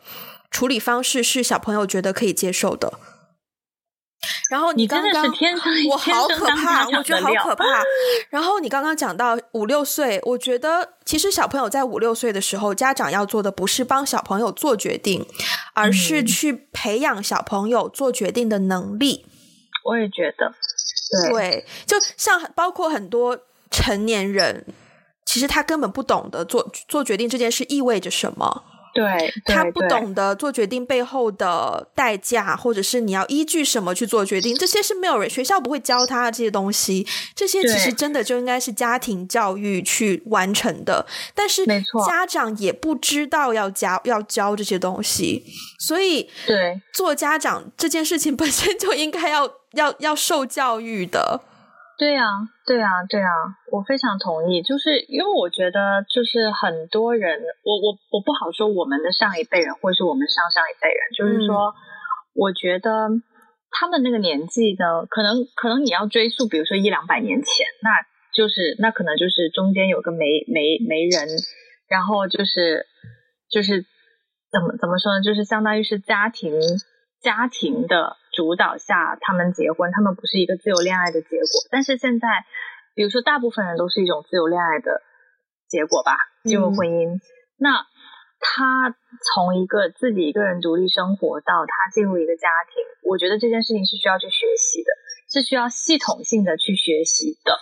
[0.54, 2.92] 处理方式是小朋友觉得可以接受的。
[4.48, 5.26] 然后你刚刚，
[5.90, 7.64] 我好可怕，我觉得好可怕。
[8.30, 15.26] 然后你刚刚讲到五六岁，我觉得其实小朋友在五六岁的时候，家长要做的不是帮小朋友做决定，
[15.74, 19.26] 而是去培养小朋友做决定的能力。
[19.84, 20.54] 我也觉得，
[21.32, 23.36] 对，对，就像包括很多
[23.72, 24.64] 成年人，
[25.26, 28.62] 其实他根本不懂得做做决定这件事意味着什么。
[28.94, 29.04] 对，
[29.44, 37.06] 对，他不懂得做决定背后的代价，或者是你要依据什么去做决定，这些是没有人学校不会教他的这些东西。
[37.34, 41.04] 这些其实真的就应该是家庭教育去完成的，
[41.34, 41.66] 但是
[42.06, 45.44] 家长也不知道要教要教这些东西，
[45.80, 51.40] 所以对做家长这件事情本身就应该要要要受教育的。
[51.96, 52.26] 对呀，
[52.66, 53.28] 对呀，对呀，
[53.70, 54.62] 我非常同意。
[54.62, 61.74] 就是因为我觉得，就是很多人，我我我不好说我们的上一辈人，或是我们上上一辈人，就是说，嗯、
[62.34, 63.08] 我觉得
[63.70, 67.90] 他们那个年纪呢，可能可能你要追溯，比如说一两百年前，那
[68.34, 71.28] 就是那可能就是中间有个媒媒媒人，
[71.88, 72.86] 然后就是
[73.48, 73.86] 就是
[74.50, 76.52] 怎么怎么说呢，就是相当于是家庭
[77.22, 78.16] 家庭的。
[78.34, 81.48] 主导下，他们结婚，他们不是一个自由恋爱的结果。
[81.70, 82.28] 但是现在，
[82.94, 85.02] 比如说，大部分人都是一种自由恋爱的
[85.68, 87.14] 结果吧，进入婚姻。
[87.14, 87.20] 嗯、
[87.58, 87.86] 那
[88.40, 88.94] 他
[89.34, 94.90] 从一个自己一个人独立生活到他进入一个家庭，我觉得这件事情是需要去学习的，
[95.30, 97.58] 是需要系统性的去学习的。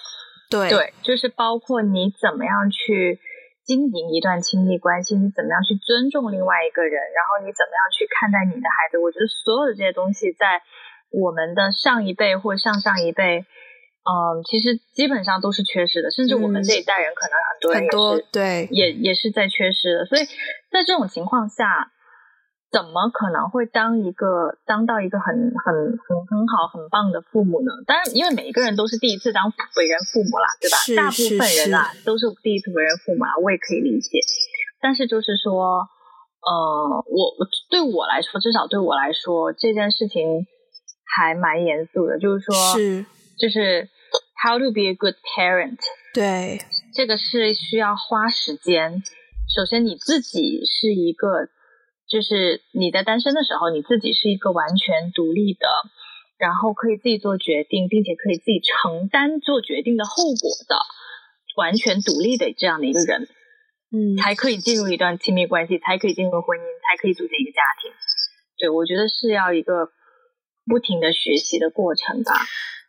[0.50, 3.20] 对对，就是包括你怎么样去。
[3.64, 6.92] 经营一段亲密关系，你怎么样去尊重另外一个人？
[7.14, 8.98] 然后你怎么样去看待你的孩子？
[8.98, 10.62] 我觉得所有的这些东西，在
[11.10, 13.46] 我们的上一辈或上上一辈，
[14.02, 16.10] 嗯，其实基本上都是缺失的。
[16.10, 20.06] 甚至我们这一代人，可能很多人也是，嗯、对，也也是在缺失的。
[20.06, 20.24] 所以
[20.70, 21.91] 在这种情况下。
[22.72, 27.70] 怎么可能会当一个当到一个很很很很好很棒的父母呢？
[27.86, 29.44] 当然，因为每一个人都是第一次当
[29.76, 30.76] 为人父母啦，对吧？
[30.96, 34.18] 大部分人啊都是第一次为人父母啊，我也可以理解。
[34.80, 35.84] 但是就是说，
[36.40, 40.46] 呃，我我对我来说，至少对我来说，这件事情
[41.04, 42.18] 还蛮严肃的。
[42.18, 43.04] 就是说，是
[43.38, 43.90] 就是
[44.42, 45.76] how to be a good parent。
[46.14, 49.02] 对，这个是需要花时间。
[49.54, 51.50] 首先，你自己是一个。
[52.12, 55.66] 就是你在单身的时候，你自己是一个完全独立的，
[56.36, 60.76] 然后可以自己做决定，并且可以自己承担做决定的后果的，
[61.56, 63.28] 完全独立的这样的一个人，
[63.96, 67.90] 嗯，才可以进入一段亲密关系，才可以进入婚姻，才可以组建一个家庭。
[68.58, 69.88] 对，我觉得是要一个
[70.66, 72.32] 不停的学习的过程吧。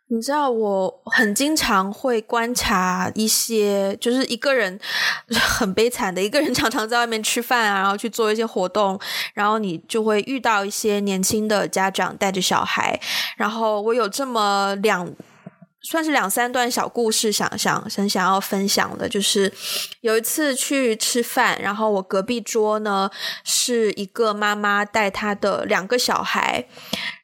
[0.08, 4.78] 你知道，我很经常会观察一些，就是一个人
[5.28, 9.00] 很悲惨的一个人， 常常在外面吃饭啊，然后去做一些活动，
[9.32, 13.00] 然后你就会遇到一些年轻的家长带着小孩，
[13.36, 15.10] 然后我有这么两。
[15.86, 19.52] 算是两三段小故事，想想想想要分享的，就是
[20.00, 23.10] 有一次去吃饭，然后我隔壁桌呢
[23.44, 26.66] 是一个妈妈带她的两个小孩，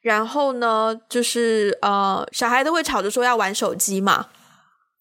[0.03, 4.27] 然后呢就是呃小孩都会吵着说要玩手机嘛，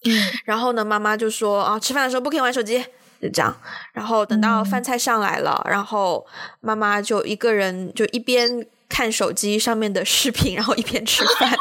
[0.06, 0.10] 嗯，
[0.46, 2.82] 然后呢妈妈就说啊吃饭的时候不可以玩手机，
[3.20, 3.54] 就这样，
[3.92, 6.26] 然后等到饭菜上来了，然后
[6.60, 8.66] 妈妈就一个人就一边。
[8.90, 11.56] 看手机上面的视频， 然后一边吃饭，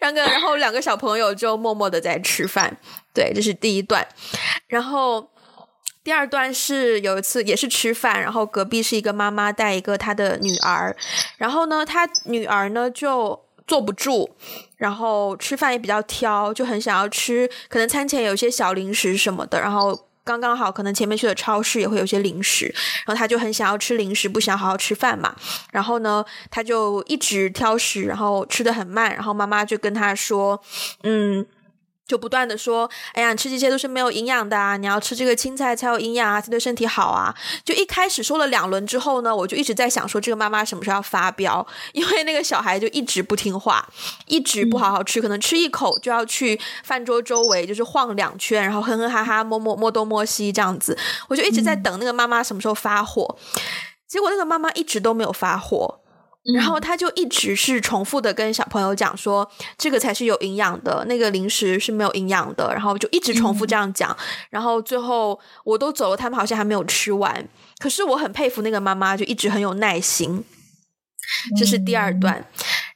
[0.00, 2.78] 两个，然后两个小朋友就默默的在吃饭。
[3.12, 4.06] 对，这是第一段。
[4.68, 5.28] 然后
[6.02, 10.96] 第二段是有一次也是吃饭，然后隔壁是一个妈妈带一个她的女儿，
[11.36, 14.30] 然后呢，她女儿呢就坐不住，
[14.76, 20.06] 然后吃饭也比较挑，就很想要吃，可能餐前有一些小零食什么的，然后。
[20.30, 22.72] 刚刚好，可能前面去了超市也会有些零食，
[23.04, 25.34] 然后他就很想要吃零食，不想好好吃饭嘛。
[25.72, 29.12] 然后呢，他就一直挑食，然后吃的很慢。
[29.12, 30.62] 然后妈妈就跟他说
[31.02, 31.44] ：“嗯。”
[32.10, 34.76] 就不断的说，哎呀，你吃这些都是没有营养的啊！
[34.76, 37.32] 你要吃这个青菜才有营养啊，才对身体好啊！
[37.64, 41.64] 就一开始说了两轮之后呢，我就一直在想说，这个妈妈什么时候要发飙？
[41.92, 43.88] 因为那个小孩就一直不听话，
[44.26, 50.98] 一直不好好吃，可能吃一口就要去饭桌周围就是晃两圈，然后哼哼哈哈摸摸摸东摸西这样子。
[51.28, 53.38] 我就一直在等那个妈妈什么时候发火，
[54.08, 55.99] 结果那个妈妈一直都没有发火。
[56.54, 62.72] 然后他就一直是重复的跟小朋友讲说，这个才是有营养的，那个零食是没有营养的。
[62.72, 64.16] 然后就一直重复这样讲。
[64.48, 67.46] 然后最后我都走了，他们好像还没有吃完。
[67.78, 70.42] 可是我很佩服那个妈妈，就一直很有耐心。
[71.58, 72.42] 这是第二段。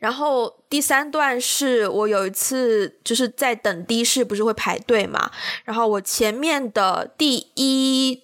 [0.00, 5.30] 然后第三段是我有一次就是在等的士，不是会排队嘛？
[5.64, 8.22] 然后我前面的第一。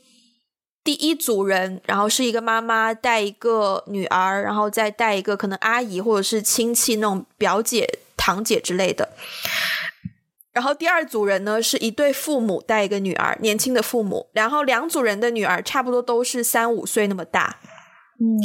[0.91, 9.11] 第一组人，然后是一个妈妈带一个女儿，然后再带一个可能阿姨或者是亲戚那种表姐、堂姐之类的。
[10.51, 14.31] 然后第二组人呢，是一对父母带一个女儿，年轻的父母。
[14.33, 17.61] 然后两组人的女儿差不多都是三五岁那么大。
[18.23, 18.37] 嗯，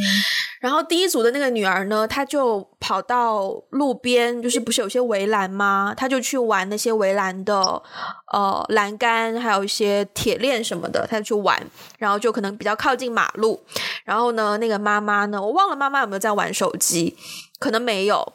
[0.61, 5.93] 然后第一组的那个女儿呢，她就跑到路边，就是不是有些围栏吗？
[5.97, 7.83] 她就去玩那些围栏的
[8.31, 11.61] 呃栏杆，还有一些铁链什么的，她就去玩。
[11.97, 13.61] 然后就可能比较靠近马路。
[14.05, 17.17] 然后呢，那个妈妈呢，我忘了妈妈有没有在玩手机，
[17.59, 18.31] 可能没有。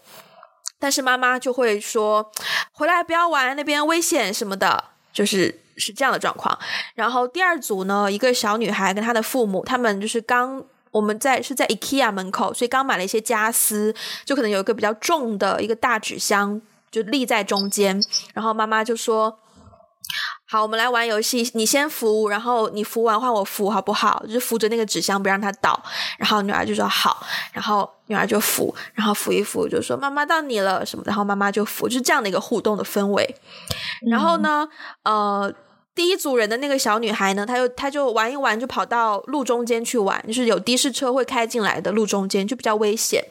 [0.78, 2.30] 但是妈妈就会说
[2.72, 6.58] ：“回来不要玩，那边危险什么的。”就是是这样的状况。
[6.94, 10.62] 然后第二组呢，一个小女孩跟她的父母，他们就是刚。
[10.90, 18.02] 我们在是在 IKEA 门口，所以刚买了一些家私，就可能有一个比较重的一个大纸箱，就立在中间。
[18.34, 19.38] 然后妈妈就说
[20.50, 24.24] ：“好，我们来玩游戏，你先扶，然后你扶完换我扶，好不好？
[24.26, 25.80] 就是扶着那个纸箱，不让它倒。”
[26.18, 27.24] 然后女儿就说：“好。”
[27.54, 33.36] 然后女儿就扶，然后扶一扶，就说：“妈妈到你了什么？”然后妈妈就扶，就是这样的一个互动的氛围。
[34.10, 34.68] 然后呢，
[35.04, 35.54] 呃。
[36.00, 43.22] 第一组人的那个小女孩呢，她就她就玩一玩，就跑到路中间去玩，就是有的士车会开进来的路中间，就比较危险。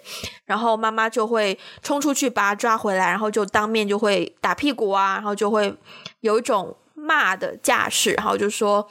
[0.45, 5.75] 然后妈妈就会冲出去把她抓回来，然后就当面就会打屁股啊，然后就会
[6.19, 8.87] 有一种骂的架势，然后就说，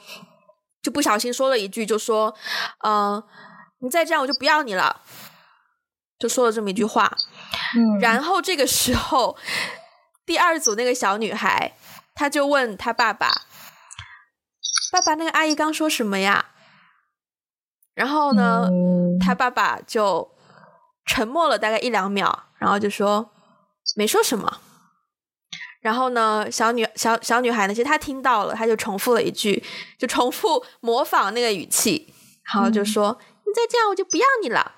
[0.83, 2.35] 就不小心说了一句，就说，
[2.83, 3.23] 嗯、呃，
[3.79, 4.99] 你再这样我就不要你了，
[6.19, 7.09] 就说了这么一句话。
[7.77, 9.37] 嗯，然后这个时候，
[10.25, 11.77] 第二组那个小女孩，
[12.13, 13.43] 她就问她爸爸。
[14.91, 16.45] 爸爸，那个阿姨刚说什么呀？
[17.93, 20.31] 然后呢，嗯、他爸爸就
[21.05, 23.29] 沉默了大概一两秒，然后就说
[23.95, 24.61] 没说什么。
[25.81, 29.63] 然后呢，小女小小女孩呢，其实她听到了，她就重复了一句，
[29.97, 32.13] 就重复模仿那个语气，
[32.53, 34.73] 然后就说：“嗯、你再这样，我就不要你了。”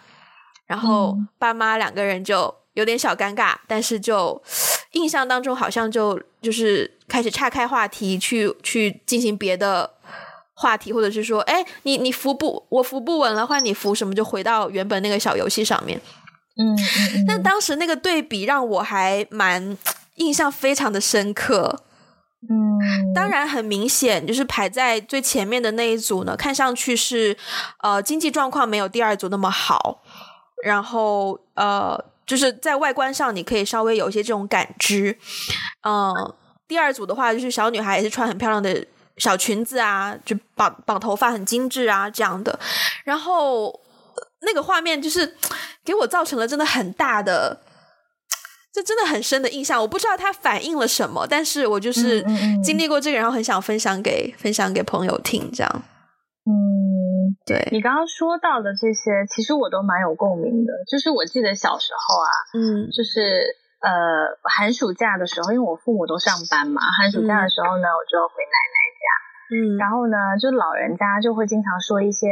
[0.66, 4.42] 然后爸妈两个人就有点小尴尬，但是就
[4.92, 9.98] 印象当中好像就就是开始岔开话题，去去进行别的。
[10.62, 16.00] 话题，或者是说，哎，你你扶不，我扶不稳了，换你扶，什么就回到原本那个小游戏上面。
[16.56, 16.78] 嗯，
[17.28, 19.76] 但当时那个对比让我还蛮
[20.16, 21.82] 印象非常的深刻。
[22.48, 27.36] 嗯，当然很明显，就是排在最前面的那一组呢，看上去是
[27.80, 30.04] 呃经济状况没有第二组那么好，
[30.64, 35.18] 然后呃就是在外观上你可以稍微有一些这种感知。
[35.82, 36.36] 嗯、呃，
[36.68, 38.86] 第二组的话就是小女孩也是穿很漂亮的。
[39.18, 42.60] 小裙子啊，就绑绑头发很精致啊，这样的。
[43.04, 43.80] 然后
[44.42, 45.36] 那个画面就是
[45.86, 47.62] 给我造成了真的很大的
[48.74, 49.80] 这真的很深的印象。
[49.82, 52.24] 我不知道它反映了什么，但是我就是
[52.64, 55.84] 经历过这个，然后很想分享给分享给朋友听，这样。
[56.42, 57.70] 嗯，对。
[57.72, 60.74] 你刚刚说到的这些，其实我都蛮有共鸣的。
[60.90, 63.46] 就是我记得小时候啊，嗯，就是
[63.86, 63.92] 呃
[64.50, 68.81] 寒暑假的时候，因为我父母都上班嘛，寒暑假的时候呢，嗯、我就回奶奶家。
[69.52, 72.28] 嗯，然后呢，就老人家就会经常说一些。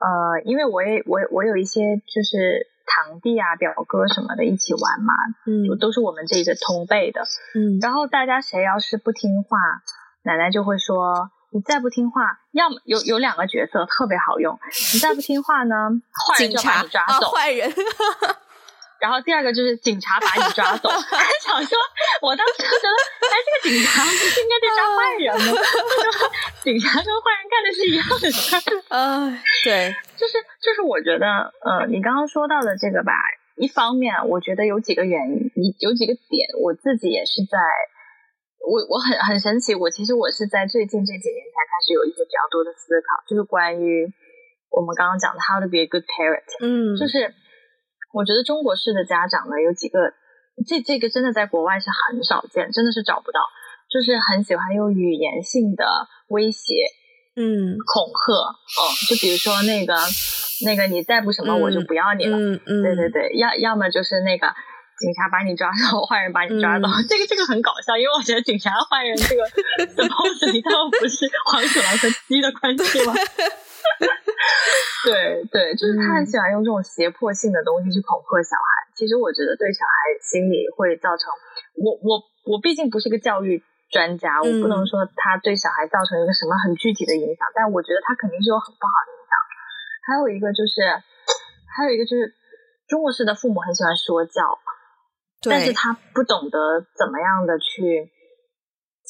[0.00, 5.12] 呃，因为我也我我有一些就是堂弟啊、表哥什么的一起玩嘛，
[5.46, 7.22] 嗯，都是我们这个同辈的，
[7.54, 9.58] 嗯，然后大家谁要是不听话，
[10.22, 14.58] 奶奶就会说，你再不听话，要么有有两个角色特别好用，
[14.94, 15.76] 你再不 听话呢，
[16.12, 17.70] 坏人就把你抓走，哦、坏人。
[19.00, 21.78] 然后第二个就是警察把你抓走，还 想说，
[22.20, 22.88] 我当时觉得，
[23.24, 25.60] 哎，这个警察不是应该在抓坏人吗？
[26.60, 28.60] 警察跟坏人干的是一样的事儿。
[28.92, 29.32] 呃，
[29.64, 31.26] 对，就是就是，我觉得，
[31.64, 33.12] 呃，你刚刚说到的这个吧，
[33.56, 37.56] 一方面我觉得有几个原因，有几个点，我自己也是在，
[38.60, 44.12] 我我很很神奇，我其实我是在最近这几年才开始有一些比较多的思考，就是关于
[44.68, 47.32] 我们刚刚讲的 how to be a good parent，嗯，就是。
[48.12, 50.12] 我觉得中国式的家长呢，有几个，
[50.66, 53.40] 这这个真的在国外是很少见，真的是找不到，
[53.88, 55.86] 就是很喜欢用语言性的
[56.28, 56.74] 威胁，
[57.36, 58.32] 嗯，恐吓，
[58.82, 59.94] 嗯，就比如说那个
[60.66, 62.60] 那个你再不什么我就不要你了，嗯。
[62.66, 64.48] 嗯，对对对，要要么就是那个
[64.98, 69.46] 警察把你抓走，坏人把你抓走，嗯、这个这个很搞笑，因为我觉得警察坏人这个
[69.94, 73.14] suppose 他们不是黄鼠狼和鸡的关系吗？
[75.04, 78.92] 对对，就是他很喜欢用这种胁迫性的东西去恐吓小孩。
[78.94, 81.32] 其实我觉得对小孩心理会造成，
[81.80, 89.32] 我我我毕竟不是个教育专家，我不能说他对小孩造成一个什么很具体的影响，但我觉得他肯定是有很不好的影响。
[90.04, 90.84] 还有一个就是，
[91.74, 92.34] 还有一个就是，
[92.86, 94.58] 中国式的父母很喜欢说教，
[95.48, 98.12] 但是他不懂得怎么样的去。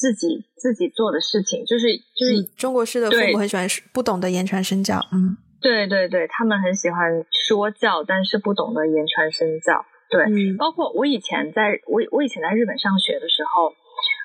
[0.01, 1.85] 自己自己做的事情，就是
[2.17, 13.73] 就是中国式的父母很喜欢不懂得言传身教，嗯，对对对，他们很喜欢说教，但是不懂得言传身教，对，嗯、包括我以前在我我以前在日本上学的时候，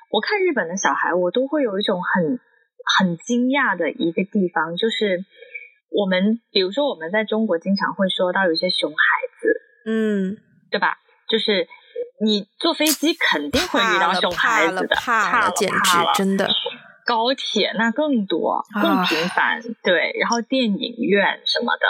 [0.09, 2.39] 我看日本的小孩，我都会有一种很
[2.97, 5.23] 很惊讶的一个地方，就是
[5.91, 8.97] 我们比如说我们在中国经常会说到有一些熊孩
[9.39, 10.37] 子，嗯，
[10.71, 10.97] 对吧？
[11.29, 11.67] 就是。
[12.19, 16.49] 你坐飞机肯定会遇到熊孩子的，怕了，怕了，简直真的。
[17.05, 19.61] 高铁那更多，更频繁，啊。
[19.83, 21.85] 对，然后电影院什么的。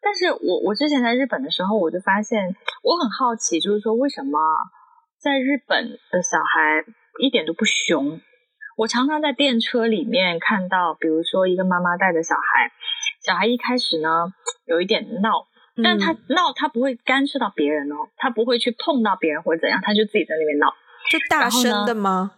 [0.00, 4.38] 但是我我之前在日本的时候，我就发现我很好奇，就是说为什么
[5.20, 6.84] 在日本的小孩
[7.20, 8.20] 一点都不熊？
[8.76, 12.70] 我常常在电车里面看到，比如说一个妈妈带着小孩，
[13.24, 14.32] 小孩一开始呢
[14.66, 15.46] 有一点闹。
[15.82, 20.74] 但他闹，他不会干涉到别人哦，他不会去碰到别人或者怎样，他就自己在那边闹。
[21.10, 22.32] 是大声的吗？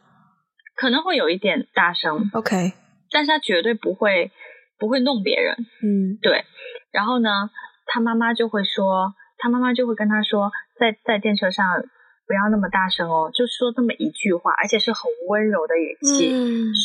[0.77, 2.31] 可能会有一点大声。
[2.33, 2.73] OK，
[3.11, 4.31] 但是他绝对不会
[4.79, 5.57] 不会弄别人。
[5.83, 6.45] 嗯，对。
[6.93, 7.51] 然后呢，
[7.87, 11.83] 他妈妈就会说，他妈妈就会跟他说，在在电车上
[12.27, 16.33] 不要那么大声哦，就说这么一句话，而且是很温柔的语气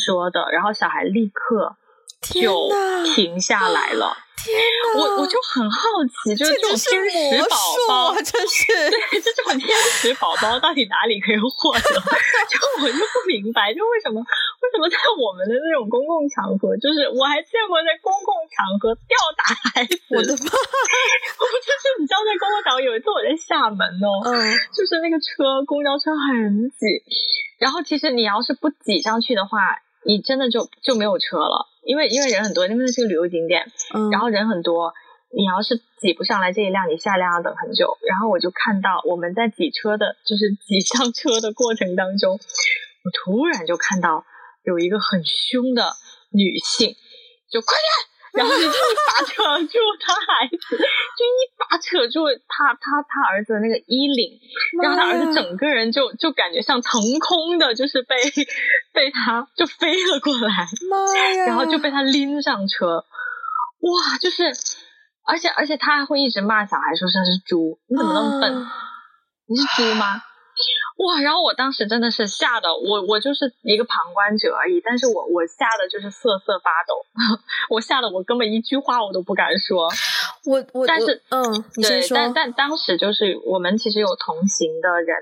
[0.04, 0.40] 说的。
[0.42, 1.76] 嗯、然后小孩立刻
[2.22, 2.68] 就
[3.14, 4.16] 停下来了。
[4.36, 4.54] 天
[4.94, 5.00] 哪！
[5.00, 7.02] 我我就很好奇，就是这种天
[7.34, 7.56] 使宝
[7.88, 8.62] 宝，真是
[9.10, 9.66] 对，这种天
[9.98, 11.82] 使宝宝到底哪里可以获得？
[12.46, 20.46] 就我就不明白，就为什么为什么在我们的那种公共场合，就是我还见过在公共场合吊打孩子，我的妈！
[20.46, 24.30] 我就是你知道，在公共场合有一次我在厦门哦，嗯，
[24.70, 26.86] 就是那个车公交车很挤，
[27.58, 29.58] 然后其实你要是不挤上去的话，
[30.06, 31.66] 你真的就就没有车了。
[31.86, 34.92] 因为因为人很多，那边那是个旅游景点，嗯，然后人很多，
[35.30, 37.96] 你要是挤不上来这一辆，你下一辆要等很久。
[38.06, 44.26] 然后我就看到我们在挤车的，就是挤上车的过程当中，我突然就看到
[44.64, 45.94] 有一个很凶的
[46.30, 46.96] 女性，
[47.48, 48.15] 就快点。
[48.36, 54.38] 然后就一把扯住他孩子，就一把扯住他他他儿子的那个衣领，
[54.82, 58.16] 然后他儿子整个人就就感觉像腾空的，就是被
[58.92, 60.68] 被他就飞了过来，
[61.46, 63.04] 然后就被他拎上车，
[63.80, 64.18] 哇！
[64.20, 64.44] 就是，
[65.26, 68.54] 而且而且他还会一直骂小孩，说他是猪，你怎么那么笨？
[68.54, 68.72] 啊、
[69.48, 70.22] 你是猪吗？
[70.98, 71.20] 哇！
[71.20, 77.04] 然后我当时真的是吓得我，我就是一个旁观者而已，但是我我吓得就是瑟瑟发抖，
[77.68, 79.88] 我吓得我根本一句话我都不敢说。
[80.46, 81.64] 我我但是嗯。
[81.82, 85.16] 对，但但当时就是我们其实有同行的人，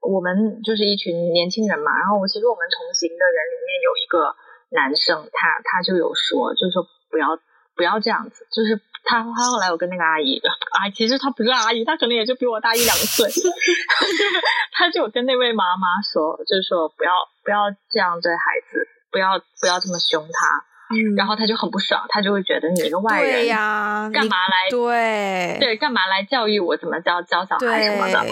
[0.00, 1.96] 我们就是一群年轻人嘛。
[1.98, 4.36] 然后我其实我们同行的人里面有一个
[4.76, 7.38] 男生，他他就有说，就是说不要
[7.76, 8.46] 不要这样子。
[8.50, 13.28] 就是他他后来有跟那个阿姨，啊，其实他不是阿姨，他可能也就比我大一两岁，
[14.72, 17.10] 他就有跟那位妈妈说，就是说不要
[17.44, 20.64] 不要这样对孩子，不要不要这么凶他。
[20.94, 24.68] 嗯，然后他就很不爽，他就会觉得你一个外人，对呀，干嘛来？
[24.70, 28.20] 对对，干嘛来教育我怎么教教小孩什么的？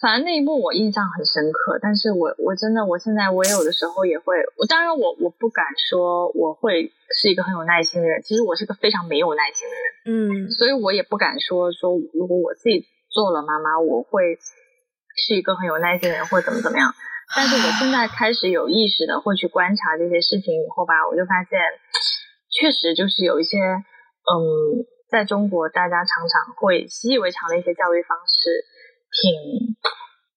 [0.00, 1.78] 反正那一幕我印象很深刻。
[1.80, 9.86] 但是我我真的，我现在我也有的时候也会，我当然我我不敢说我会是一个很有耐心的人，其实我是个非常没有耐心的人。
[10.06, 14.38] 嗯，所以我也不敢说说如果我自己做了妈妈，我会
[15.16, 16.92] 是一个很有耐心的人，或者怎么怎么样。
[17.34, 21.58] 但是我现在开始有意识的会去观察这些事情以后吧，我就发现，
[22.52, 28.62] 确实就是有一些，嗯，在中国大家常常会习以为常的一些教育方式，
[29.22, 29.76] 挺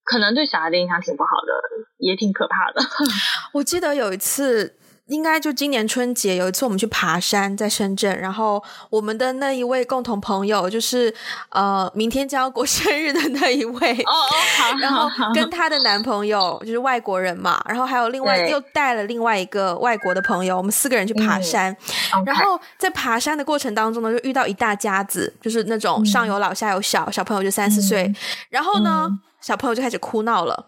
[0.04, 1.54] 可能对小孩的影响挺不好的，
[1.98, 2.82] 也挺可怕的。
[3.54, 4.79] 我记得有一次。
[5.10, 11.14] 应该就今年春节有一次我们去爬山，在深圳，然后我们的那一位共同朋友就是
[11.50, 21.76] 呃明天将要过 生日的那一位哦哦好， 然后跟她的男朋友就是外国人嘛，然后还有另外又带了另外一个外国的朋友，我们四个人去爬山，
[22.16, 28.14] 嗯、然后在爬山的过程当中呢，就遇到一大家子，就是那种上有老下有小，小朋友就三四岁，
[28.50, 30.68] 然后呢、嗯、小朋友就开始哭闹了。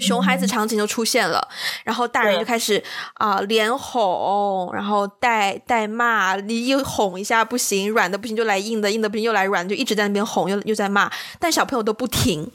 [0.00, 1.48] 熊孩子场景就出现了，
[1.84, 2.82] 然后大人就开始
[3.14, 12.50] 啊、呃、连哄，然后带带骂，你一哄一下不行，软的不行就来硬的，硬的不行又来软，就一直在那边哄，又又在骂，但小朋友都不停。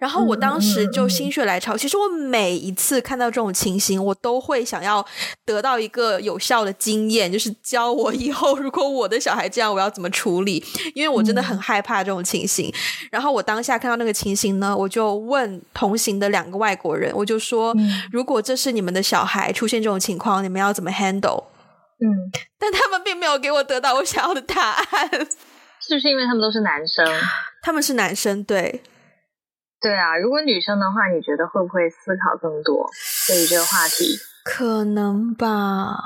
[0.00, 5.04] 然后我当时就心血来潮，其实我每一次看到这种情形，我都会想要
[5.44, 10.64] 得到一个有效的经验，就是教我以后如果我的小孩这样，我要怎么处理？
[10.94, 12.72] 因为我真的很害怕这种情形。
[13.10, 17.76] 然后我当下看到那个情形呢，我就问同行的两个外国人，我就说：
[18.10, 21.44] 如果这是你们的小孩出现这种情况，你们要怎么 handle？
[22.02, 22.08] 嗯，
[22.58, 27.06] 但他们并没有给我得到我想要的答案，是不是因为他们都是男生？
[27.62, 28.80] 他们是男生，对。
[29.80, 32.88] 对啊，如果女生的话，你觉得会不会思考更多
[33.28, 34.18] 对于这个话题？
[34.44, 35.96] 可能吧。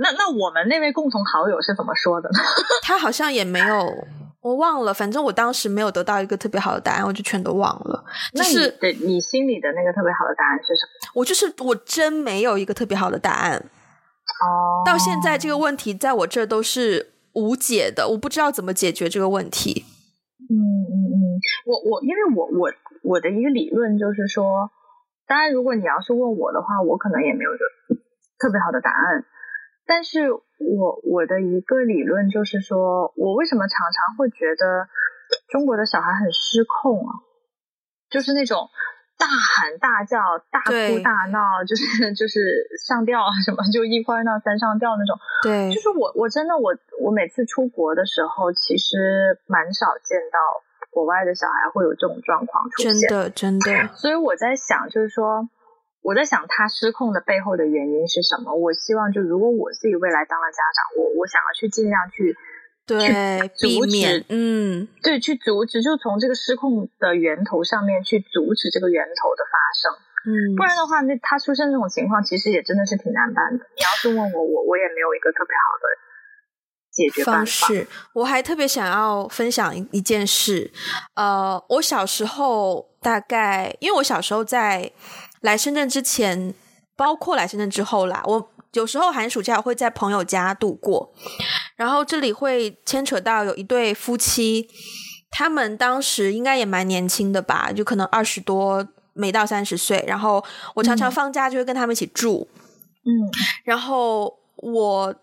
[0.00, 2.38] 那那我们那位共同好友是怎么说的呢？
[2.82, 4.06] 他好像也没有，
[4.40, 4.94] 我忘了。
[4.94, 8.04] 反正我当时没有得到一个特别好的答案，我就全都忘了。
[8.34, 11.12] 那你的你心里的那个特别好的答案是什么？
[11.14, 13.56] 我就是我真没有一个特别好的答案。
[13.56, 19.84] 哦，到现在这个问题在我这儿都是无解的，我不知道怎么解决这个问题。
[20.38, 22.70] 嗯嗯嗯我我因为我我
[23.02, 24.70] 我的一个理论就是说，
[25.26, 27.58] 当然如果你要是问我的话，我可能也没有个
[28.38, 29.24] 特别好的答案。
[29.84, 34.88] 但是我我的一个理论就是说，我为什么常常会觉得
[35.48, 37.14] 中国的小孩很失控啊？
[38.10, 38.68] 就是那种
[39.18, 40.16] 大喊大叫、
[40.50, 42.38] 大哭大闹， 就是就是
[42.86, 45.18] 上吊啊什么，就一哭二闹三上吊那种。
[45.42, 50.38] 对，就是我我真的我我每次出国的时候，其实蛮少见到。
[50.90, 53.88] 国外的小孩会有这种状况出现，真的真的。
[53.94, 55.46] 所以我在想，就是说，
[56.02, 58.54] 我在想他失控的背后的原因是什么？
[58.56, 62.34] 我希望，就如果我自己未来当了家长，我我想要去尽量去
[62.88, 69.92] 对去阻止，嗯，对，去阻止，就从这个失控的源头上面去阻止这个源头的发生。
[70.26, 73.64] 嗯，不然的话，那他出现这种情况，其实也真的是挺难办的。
[73.76, 75.86] 你要是问我，我我也没有一个特别好的。
[76.90, 80.72] 解决方式，我还特别想要分享一一件事。
[81.14, 84.90] 呃，我小时候大概，因为我小时候在
[85.42, 86.52] 来深圳之前，
[86.96, 91.14] 包括来深圳之后啦，我有时候寒暑假会在朋友家度过。
[91.78, 94.68] 然后这里会牵扯到有一对夫妻，
[95.30, 100.04] 他们当时应该也蛮年轻的吧，就可能二十多，没到三十岁。
[100.06, 102.46] 然后我常常放假就会跟他们一起住，
[103.06, 103.08] 嗯，
[103.64, 105.14] 然后我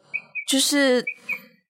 [0.50, 1.06] 就是。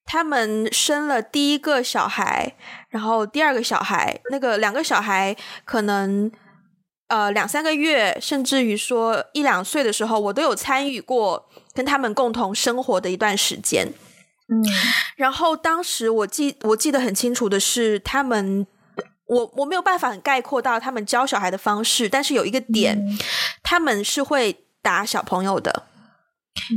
[0.08, 2.54] 他们生了第一个小孩，
[2.90, 6.32] 然后第二个小孩，那个两个小孩可能
[7.08, 13.92] 呃两三个月，甚至于说一两岁的时候，我都有参与过跟他们共同生活的一段时间。
[14.48, 14.64] 嗯，
[15.16, 18.68] 然后当时我记我记得很清楚的是，他们
[19.28, 23.18] 我我没有办法很概括到他们教小孩的方式，但是有一个点，嗯，
[23.64, 25.88] 他们是会打小朋友的。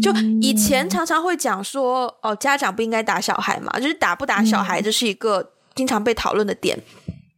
[0.03, 0.12] 就
[0.43, 6.77] 以前常常会讲说，哦，家长不应该打小孩嘛，就是打不打小孩，这是一个经常被讨论的点。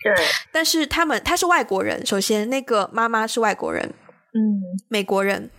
[0.03, 0.15] 对，
[0.51, 3.93] 但是他们他是外国人，首先那个妈妈是外国人，
[4.33, 5.51] 嗯，美国人，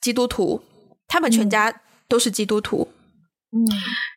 [0.00, 0.62] 基督徒，
[1.08, 2.88] 他们全家都是基督徒，
[3.56, 3.66] 嗯，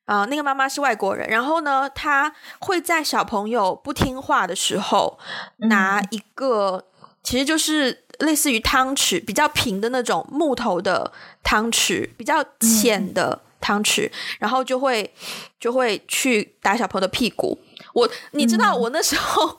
[0.06, 5.18] 啊、呃，那个妈妈是外国人，然后呢，她会在小朋友不听话的时候
[5.70, 6.86] 拿一个，
[7.24, 8.06] 其实就是。
[8.20, 11.10] 类似于汤匙比较平的那种木头的
[11.42, 15.10] 汤匙，比较浅的汤匙，然后就会
[15.58, 17.58] 就会去打小朋友的屁股。
[17.94, 19.58] 我你知道，我那时候、嗯、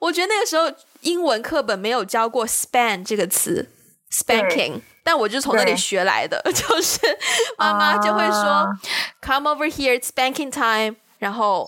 [0.00, 3.68] 我觉得那个时候英文课本没有教过 span 这个词
[4.10, 6.98] ，spanking，但我就从那里学来的， 就是
[7.58, 8.76] 妈妈就会说、uh,
[9.20, 11.66] come over here it's spanking time，然后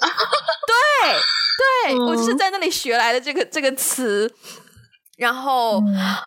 [0.66, 1.12] 对
[1.92, 4.34] 对、嗯，我就是在那里学来的这个这个词。
[5.16, 5.80] 然后，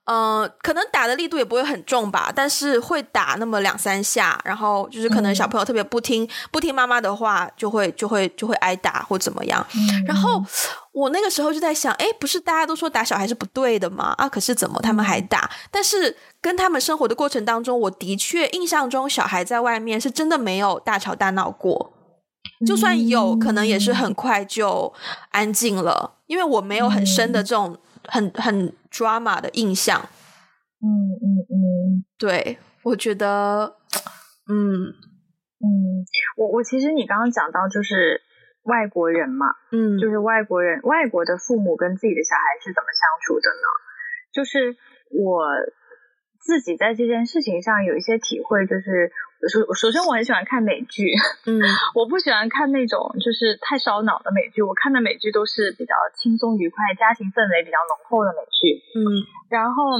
[0.06, 10.06] 嗯、呃，可能打的力度也不会很重吧，但是会打那么两三下，然后就是可能小朋友特别不听、嗯、不听妈妈的话，就会就会就会挨打或怎么样、嗯。
[10.06, 10.44] 然后
[10.92, 14.16] 我那个时候就在想，哎，不是大家都说打小孩是不对的吗？
[14.18, 15.48] 啊，可是怎么他们还打？
[15.70, 21.94] 但是跟他们生活的过程当中，我的确印象中小孩在外面是真的没有大吵大闹过，
[22.66, 24.92] 就算有可能也是很快就
[25.30, 27.78] 安静了，因为我没有很深的这种。
[28.12, 30.02] 很很 drama 的印象，
[30.82, 30.88] 嗯
[31.22, 33.76] 嗯嗯，对，我觉得，
[34.48, 34.94] 嗯
[35.62, 36.06] 嗯，
[36.38, 38.22] 我我其实你刚刚讲到就是
[38.64, 43.68] 外国人嘛，嗯，就是外国人，外国的父母跟自己的小孩是怎么相处的呢？
[44.32, 44.78] 就是
[45.12, 45.46] 我
[46.50, 49.14] 自己在这件事情上有一些体会，就是。
[49.40, 51.16] 首首先，我很喜欢看美剧，
[51.48, 51.64] 嗯，
[51.96, 54.62] 我不喜欢看那种就是太烧脑的美剧。
[54.62, 59.00] 我看的美剧都是比较轻松愉快、家庭氛围比较浓厚的美剧，嗯。
[59.48, 59.96] 然后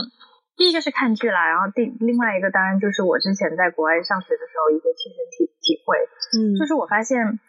[0.60, 5.96] 第一个是看剧啦，然后第另外一个当然就是我之前在国外上学的时候一些亲身体体会，
[6.36, 7.40] 嗯，就是我发现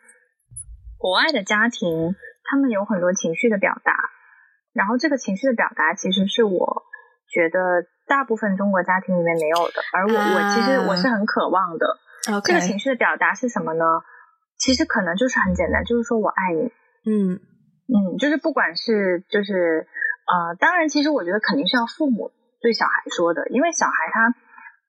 [0.97, 2.15] 国外的家庭
[2.47, 3.99] 他们有很多情绪的表达，
[4.73, 6.85] 然后这个情绪的表达其实是我
[7.27, 7.59] 觉得。
[8.11, 11.87] 大部分中国家庭里面没有的，而我、uh, 我其实我是很渴望的。
[12.43, 13.85] 这个情绪的表达是什么呢？
[14.59, 16.75] 其实可能就是很简单，就是说我爱你。
[17.07, 17.39] 嗯
[17.87, 19.87] 嗯，就是不管是就是
[20.27, 24.35] 呃，当然，其实我觉得肯定是要父母对小孩说的，因为小孩他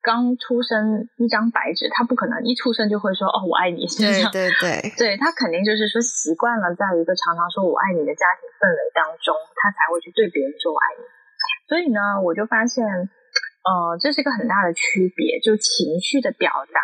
[0.02, 3.86] 刚出生一张白纸，他不可能一出生就会说哦我爱你？
[4.02, 11.06] 对对对，对 他肯定就是说习惯了在一个常常说我爱你的家庭氛围当中，他才会去对别人说我爱你。
[11.68, 16.80] 所以呢，我就发现，呃，这是一个很大的区别，就情绪的表达，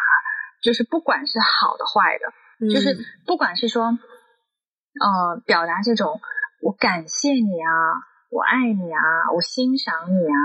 [0.62, 2.32] 就是不管是好的坏的，
[2.64, 2.96] 嗯、就是
[3.26, 6.20] 不管是说，呃，表达这种
[6.62, 7.70] 我感谢你啊，
[8.30, 10.38] 我爱你啊，我欣赏你啊，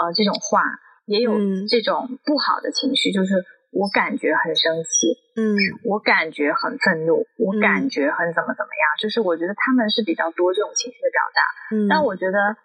[0.00, 0.62] 呃，这种话，
[1.04, 1.36] 也有
[1.68, 5.52] 这种不好的情绪，嗯、就是我感觉很生气，嗯，
[5.84, 12.56] 我感觉很愤怒，我感觉很怎么怎么样，嗯、就是我觉得他们是比较多这种情绪的表达，嗯，但我觉得。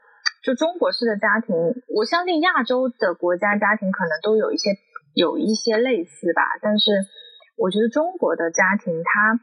[0.41, 1.55] 就中国式的家庭，
[1.93, 4.71] 我相信亚洲的国家家庭可能都有一些
[5.13, 6.91] 有一些类似吧，但是
[7.57, 9.39] 我觉得中国的家庭，它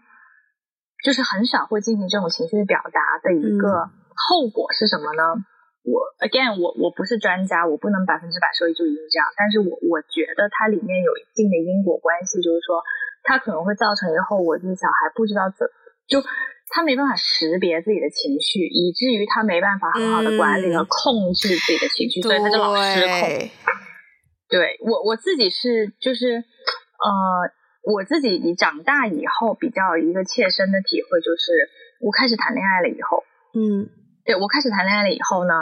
[1.05, 5.39] 就是很少会进行这种情绪的表达的一个后果是什么呢？
[5.39, 5.47] 嗯、
[5.87, 12.83] 我 again 我我不是专家，我不能百分之百说就一定这样，但是我我觉得它里面有一定的因果关系，就是说
[13.23, 15.63] 它可能会造成一个后果，就是小孩不知道怎
[16.09, 16.25] 就。
[16.71, 23.49] 他没办法识别自己的情绪，以至于他没办法很好的管理和控制自己的情绪，嗯、所以他就老失控。
[24.51, 27.11] 对，我我自己是就是呃，
[27.91, 31.71] 我自己你长大以后比较一个切身的体会就是，
[32.05, 33.89] 我开始谈恋爱了以后，嗯，
[34.27, 35.55] 对，我开始谈恋爱了以后呢，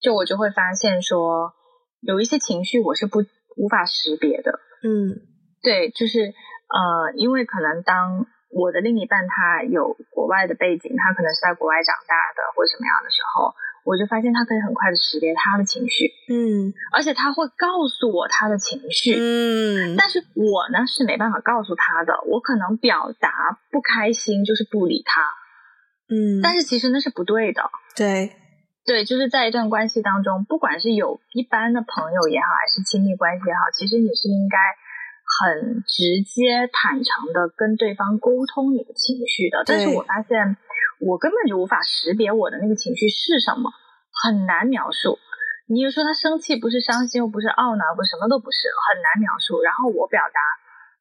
[0.00, 1.52] 就我就会发现说，
[2.00, 3.20] 有一些情绪我是不
[3.56, 5.22] 无法识别的，嗯，
[5.62, 8.26] 对，就是呃，因为可能当。
[8.50, 13.52] 我的另一半他有国外的背景，他可能是在国外长大的，或者什么样的时候，
[13.84, 25.20] 我就发现他可以很快的识别他的情绪，嗯，而且他会告诉我他的情绪，嗯，但是我呢是没办法告诉他的，我可能表达不开心就是不理他，
[26.08, 28.32] 嗯，但是其实那是不对的，对，
[28.86, 34.56] 对，就是在一段关系当中，不管是有一般的朋友也好，还是亲密关系也好，其实你是应该。
[35.26, 40.56] 很直接、坦诚的跟对方沟通你的情绪的，但是我发现
[41.02, 43.68] 我根本就无法识别我的那个情绪是什么，
[44.24, 45.18] 很难描述。
[45.68, 49.60] 你又说他生气不是伤心，又不是懊恼，不是什么都不是，很难描述。
[49.60, 50.40] 然后我表达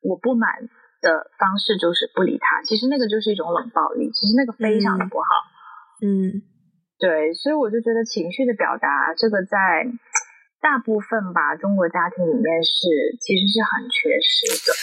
[0.02, 0.68] 我不满
[1.02, 5.28] 的方式就是不理他，其实那个就是一种冷暴力，其实那个非常的不好。
[6.02, 6.42] 嗯，
[6.98, 9.86] 对，所以我就觉得情绪的表达这个在。
[10.66, 14.74] 大部分吧，中国家庭里面是其实是很缺失的。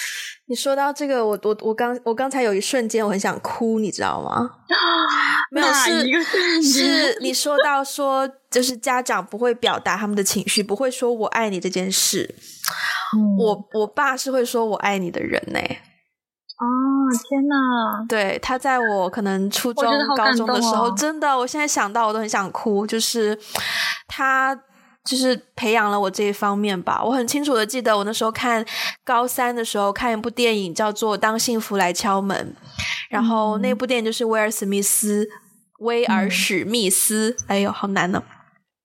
[0.46, 4.48] 你说到这个，我我我刚我刚才有一瞬间我很想哭，你知道吗？
[5.50, 6.22] 没有，是一个
[6.62, 12.32] 是你说到说，就是家长不会表达他们的情绪，不会说我爱你这件事。
[13.16, 15.58] 嗯、我我爸是会说我爱你的人呢。
[15.58, 16.64] 哦，
[17.28, 18.06] 天哪！
[18.08, 23.36] 对，他在我可能初中、哦、高中的时候，真的，我现在想到我都很想哭，就是
[24.06, 24.56] 他。
[25.05, 27.03] 就是培养了我这一方面吧。
[27.03, 28.64] 我很清楚的记得，我那时候看
[29.05, 32.55] 高三的时候看一部电影，叫做《当幸福来敲门》，
[33.09, 35.28] 然后那部电影就是威尔史密斯，
[35.80, 38.22] 威尔史密斯，哎呦，好难呢。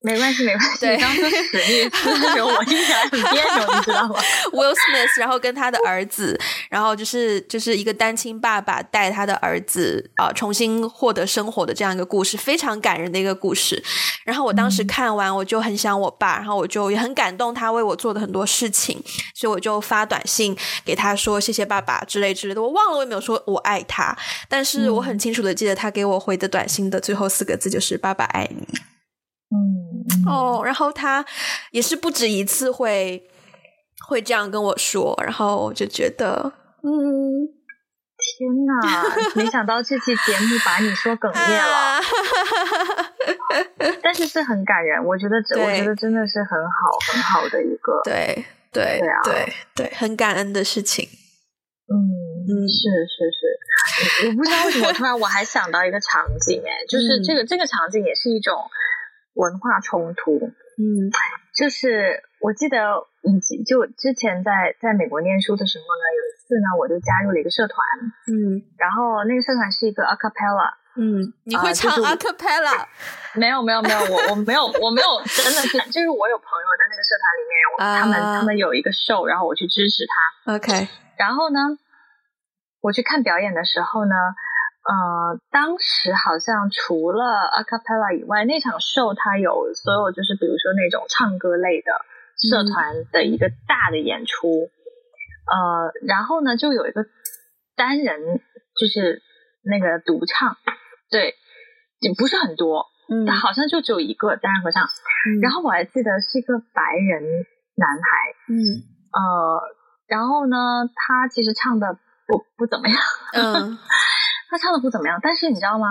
[0.07, 0.79] 没关系，没关系。
[0.79, 4.15] 对，当初史密斯的时候，我听起来很别扭，你知道吗？
[4.53, 6.39] Will Smith，然后跟他的儿子，
[6.69, 13.83] 然后就是就是一个单亲爸爸带他的儿子啊、呃，重新获得生活的这样一个故事，非常感人的一个故事。
[14.23, 19.03] 然后我当时看完，我就很想我爸，然后我就也很感动他为我做的很多事情，
[19.35, 20.55] 所以我就发短信
[20.85, 22.61] 给他说谢谢爸爸之类之类的。
[22.61, 28.67] 我忘了我有没有说我爱他，但是我很清楚的记得他给我回的短信的最后四个字就是“爸爸爱你”。
[30.09, 30.23] 嗯。
[30.31, 31.25] 哦，然后他
[31.71, 33.27] 也是不止一次会
[34.07, 36.53] 会这样跟我说，然后我就觉得，
[36.83, 37.47] 嗯，
[38.17, 39.03] 天哪，
[39.35, 41.99] 没想到这期节目把你说哽咽了，
[44.01, 51.07] 但是是很感人，我觉得这我觉得真的是很好很好的一个，对对对啊，对对，很感恩的事情，
[51.89, 51.95] 嗯
[52.47, 52.79] 嗯，是
[53.11, 58.55] 是是，我不知道为什么突然我还想到一个场景，哎，就是这个这个场景也是一种。
[59.37, 60.49] 文化冲突，
[60.81, 61.13] 嗯，
[61.53, 67.77] 就是我记得以前就之前在在美国念书的时候呢，有一次呢，我就加入了一个社团，
[68.33, 72.85] 嗯，然后那个社团是一个 a cappella，嗯，你会唱 a cappella？
[73.37, 81.77] 没有没有没有，我我没有我没有真的是，就是我有朋友在那个社团里面，我他们他们有一个 show，然后我去支持他，OK，然后呢，
[82.81, 84.15] 我去看表演的时候呢。
[84.87, 91.91] 呃，当时好像除了 a cappella 以外，那场秀它有所有就是比如说那种唱歌类的
[92.39, 94.71] 社团的一个大的演出，
[95.51, 97.03] 嗯、呃，然后呢就有一个
[97.75, 98.39] 单人
[98.79, 99.21] 就是
[99.61, 100.55] 那个独唱，
[101.11, 101.35] 对，
[101.99, 107.23] 也不是很多，嗯，好像就只有一个单人合唱，嗯，然后我还记得是一个白人
[107.75, 108.07] 男孩，
[108.47, 108.55] 嗯，
[109.11, 109.61] 呃，
[110.07, 112.97] 然后呢他其实唱的不不怎么样，
[113.33, 113.77] 嗯。
[114.49, 115.87] 他唱的不怎么样，但是你知道吗？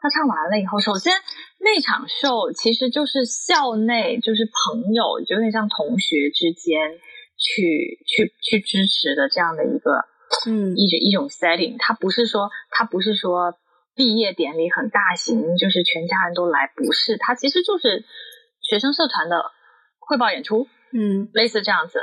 [0.00, 1.14] 他唱完了以后，首先
[1.60, 6.98] 那场秀其实就是校内就是朋友，就有点像同学之间
[7.38, 10.04] 去去去支持的这样的一个
[10.50, 11.76] 嗯一种一种 setting。
[11.78, 13.54] 他不是说他不是说
[13.94, 17.16] 毕业典礼很大型，就是全家人都来，不是。
[17.16, 18.04] 他其实就是
[18.60, 19.52] 学生社团的
[20.00, 22.00] 汇报演出，嗯，类似这样子。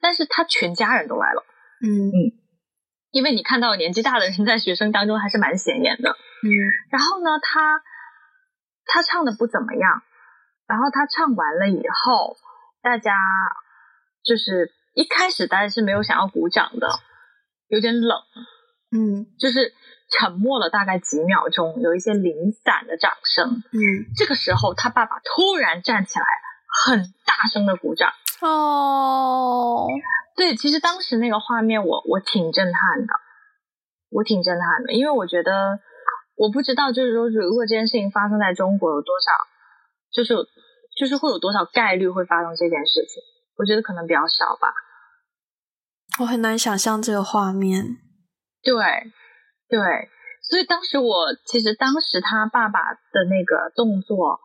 [0.00, 1.44] 但是他全家人都来了，
[1.86, 2.37] 嗯嗯。
[3.10, 6.48] 因为你看到年纪大的人在学生当中还是蛮显眼的，嗯，
[6.90, 7.80] 然后呢，他
[8.84, 10.02] 他唱的不怎么样，
[10.66, 12.36] 然后他唱完了以后，
[12.82, 13.16] 大家
[14.24, 16.88] 就是一开始大家是没有想要鼓掌的，
[17.68, 18.18] 有点冷，
[18.92, 19.72] 嗯，就是
[20.10, 23.78] 沉默了大概几秒钟，有一些零散的掌声，嗯，
[24.16, 26.26] 这个时候他爸爸突然站起来，
[26.84, 28.12] 很大声的鼓掌，
[28.42, 29.86] 哦。
[30.36, 33.12] 对，其实当时那个画面我，我我挺震撼的，
[34.10, 35.80] 我挺震撼的，因为我觉得，
[36.36, 39.32] 我不知道，就是说，如果这件事情发生在中国，有多少，
[40.12, 40.34] 就是
[40.96, 43.22] 就是会有多少概率会发生这件事情？
[43.56, 44.72] 我觉得可能比较少吧。
[46.20, 47.98] 我很难想象这个画面。
[48.62, 48.74] 对，
[49.68, 49.78] 对，
[50.48, 54.40] 所以当时我其实当时他爸爸的那个动作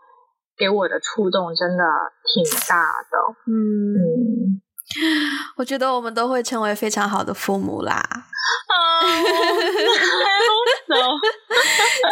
[0.58, 1.84] 给我的触动真的
[2.34, 3.18] 挺大的。
[3.48, 3.94] 嗯。
[3.96, 4.62] 嗯
[5.56, 8.04] 我觉得我们都会成为非常好的父母啦。
[8.70, 9.02] Oh,
[10.88, 10.94] so.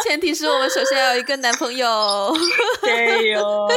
[0.02, 2.34] 前提是我们首先要有一个男朋友。
[2.82, 3.44] 对哟。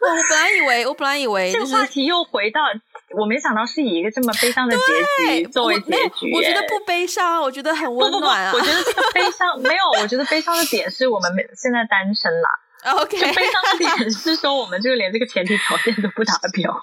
[0.00, 2.62] 我本来以为，我本来以为，这个话题又回到，
[3.16, 4.82] 我没想到是以一个这么悲伤的结
[5.34, 6.32] 局作为结局。
[6.34, 8.52] 我觉得不悲伤，我觉得很温暖啊。
[8.54, 12.48] 我觉得这个悲伤没有，我觉得悲伤的点是我们现在单身啦。
[12.92, 16.74] OK，悲伤的点是说我们这个连这个前提条件都不达标。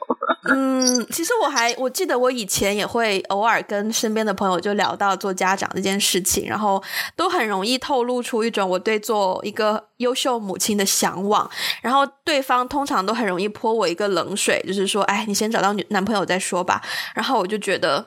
[0.47, 6.81] 嗯，其实我还我记得我以前也会偶尔跟身边的朋友就聊到做家长这件事情，然后
[7.15, 11.49] 都很容易透露出一种我对做一个优秀母亲的向往，
[11.81, 16.81] 然后对方通常都很容易泼我一个冷水，就是说，哎，你先找到女男朋友再说吧。
[17.15, 18.05] 然后我就觉得。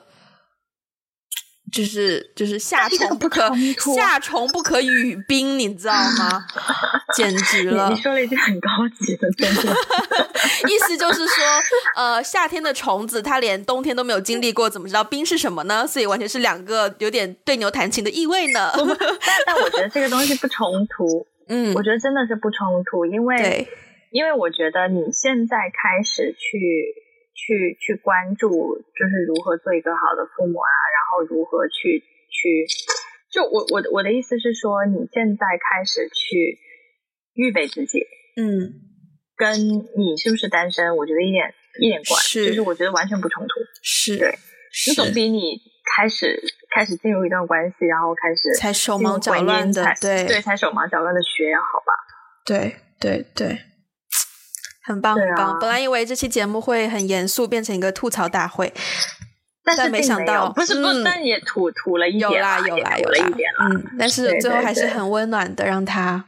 [1.71, 3.49] 就是就是夏虫不可
[3.95, 6.45] 夏虫不可语冰，你知道吗？
[7.15, 7.89] 简直了！
[7.89, 9.75] 你说了一句很高级的，真的。
[10.67, 11.45] 意思就是说，
[11.95, 15.85] 呃，夏天的虫子它连冬天都没有经历过，怎么知道冰是什么呢？
[15.87, 18.71] 所以完全是两个有点对牛弹琴的意味呢。
[18.75, 18.87] 但
[19.45, 23.67] 但我觉得这个东西不冲突， 嗯，我觉得真的是不冲突，因为
[24.11, 27.08] 因为我觉得你现在开始去。
[27.39, 32.67] 去去关注，就是如何做一个好的父母啊，然后如何去去，
[33.31, 36.59] 就我我我的意思是说，你现在开始去
[37.33, 38.03] 预备自己，
[38.35, 38.75] 嗯，
[39.37, 39.55] 跟
[39.95, 43.53] 你是不是单身，我觉得一点一点关，是就是我觉得完全不冲突。
[43.81, 44.35] 是，对，
[44.71, 45.61] 是总比你
[45.95, 46.39] 开始
[46.75, 51.93] 开始进入一段关系，然后开始才手忙脚乱的，对对，才手忙脚乱的学要好吧？
[52.45, 53.57] 对对对，
[54.83, 55.53] 很棒很棒。
[55.53, 58.73] 啊、本来以为这期节目会很严肃，变成一个吐槽大会。
[59.63, 66.25] 但是没想到，不是不是，但也吐吐了一点，有啦有啦有了一点嗯，但是最后还是很温暖的，让他。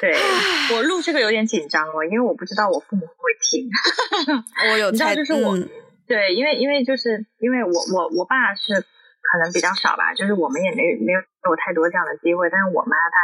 [0.00, 0.14] 对
[0.72, 3.66] 我录这个有点紧张哦，因为我不知道我父母会不会听。
[4.70, 5.58] 我有猜，就是我
[6.06, 12.48] 对，因为因为就是因为我我我爸是可能比较少吧，就是我们也没没有没有太多这样的机会。
[12.48, 13.16] 但是我妈她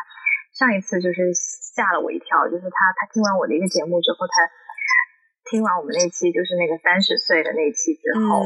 [0.55, 4.51] 上一次就是吓了我一跳，就是他他听完我的一个节目之后，他。
[5.51, 8.41] 听完我们那期就是那个三十岁的那期之后，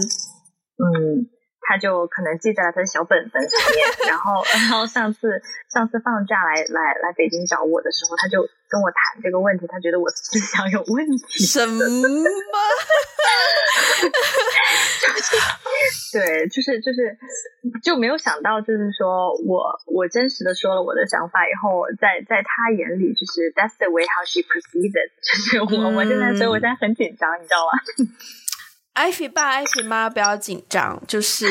[0.83, 1.31] 嗯，嗯，
[1.69, 3.85] 他就可能记在了他的小本本上面。
[4.09, 11.45] 然后， 然后上次上次放假来来来北京找我的时候，他就跟我谈这个问题，他觉得我思想有问题。
[11.45, 11.85] 什么？
[16.13, 17.19] 对，就是就是
[17.83, 27.73] 就没有想到，就是说我我真实的说了我的想法以后，在在他眼里就是 that's the way how she perceived 就是我、嗯、我现在所以我现在很紧张，你知道吗？
[28.99, 31.47] 艾菲爸、艾菲妈不要紧张，就是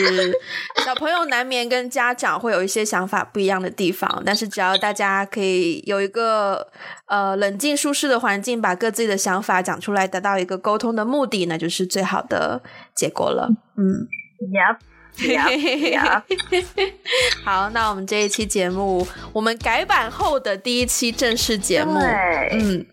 [0.86, 6.68] 小朋友难免跟家长会有一些想法不一样的地方，但是只要大家可以有一个
[7.06, 12.62] 呃冷静舒适的环境，把各自己的想法讲出来，达到一个沟通的目的，那就是最好的
[12.94, 13.50] 结果了。
[13.78, 14.10] 嗯。
[14.40, 14.78] Yep,
[17.44, 22.08] 好，那我们这一期节目，我们改版后的第一期正式节目，对
[22.52, 22.86] 嗯，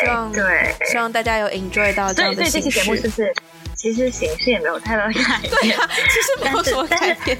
[0.00, 2.60] 希望对，希望大家有 enjoy 到这样的形式。
[2.60, 3.32] 对，这期节目就是，
[3.76, 7.38] 其实形式也没有太多改变，对啊，其实没有什么改变。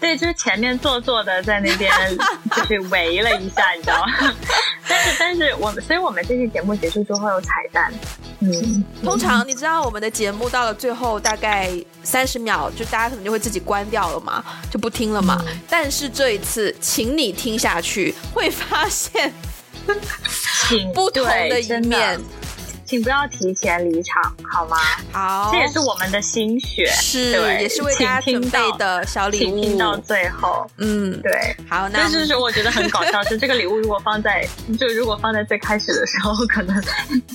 [0.00, 1.92] 对，就是前面做作的在那边
[2.56, 4.34] 就是围了一下，你知道吗？
[4.88, 7.92] 但是，但是我们，所以我们这期节目结束之后有彩蛋。
[8.40, 11.70] 嗯，通常你知道我们的节目到了最后大概
[12.02, 15.44] 三十秒，就大家可能就会自己关掉了嘛，就不听了嘛。
[15.46, 19.32] 嗯、但是这一次，请你听下去，会发现
[20.94, 22.18] 不同的一面。
[22.90, 24.76] 请不要提前离场，好吗？
[25.12, 27.30] 好，这也是我们的心血，是，
[27.60, 29.60] 也是为大家准备的小礼物。
[29.60, 34.44] 听到最后，嗯，对，好，那但是我觉得很搞笑，是这个礼物如果放在，
[34.76, 36.82] 就如果放在最开始的时候，可能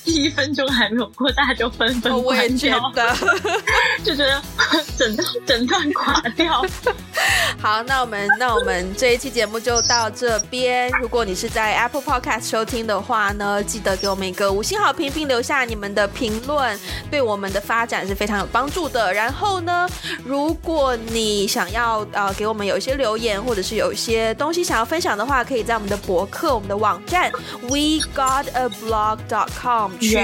[0.03, 3.16] 第一分钟还没有过，大家就纷纷关掉，我也觉得，
[4.03, 4.41] 就觉得
[4.97, 6.66] 整整段垮掉。
[7.61, 10.89] 好，那我们那我们这一期节目就到这边。
[11.01, 16.78] 如果你是在 Apple Podcast 收听的话呢，记得给我们一个五星好评，并留下你们的评论，
[17.09, 19.11] 对我们的发展是非常有帮助的。
[19.13, 19.88] 然后呢，
[20.24, 27.32] 如果你想要呃给我们有一些留言，或者是有一些东西想要分享的话，可以在我们的博客、我们的网站
[27.63, 30.18] we got a blog dot com 去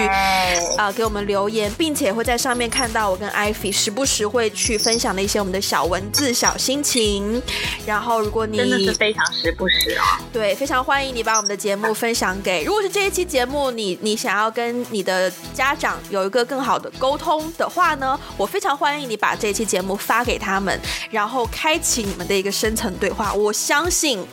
[0.78, 7.40] 啊给我们留言，并且会在上面看到我跟 Ivy 时不时会去分享的一些我们的小文字、小心情。
[7.86, 12.64] 然后，如果你真的是非常时不时哦，对，非常欢迎你把我们的节目分享给。
[12.64, 20.80] 如果是这一期节目，你你想要跟你的的家长有一个更好的沟通的话呢，我非常欢迎你把这一期节目发给他们，
[21.10, 23.34] 然后开启你们的一个深层对话。
[23.34, 24.26] 我相信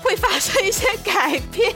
[0.00, 1.70] 会发生一些改变。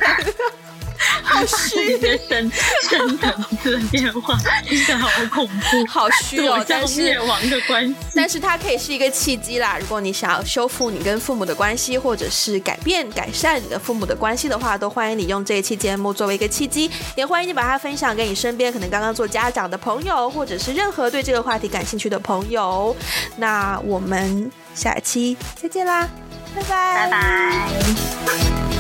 [1.23, 2.51] 好虚，一些深
[2.89, 6.65] 深层次的电话，听起来好恐怖， 好虚哦。
[6.69, 9.77] 但是灭亡的关系，但是它可以是一个契机啦。
[9.79, 22.95] 如果你想要修复你跟父母的关系，或者是改变改善你的父母的关系的话，都欢迎你用这一期节目作为一个契机，也欢迎你把它分享给你身边可能刚刚做家长的朋友，或者是任何对这个话题感兴趣的朋友。
[23.37, 26.09] 那我们下一期再见啦，
[26.55, 28.78] 拜拜，拜拜。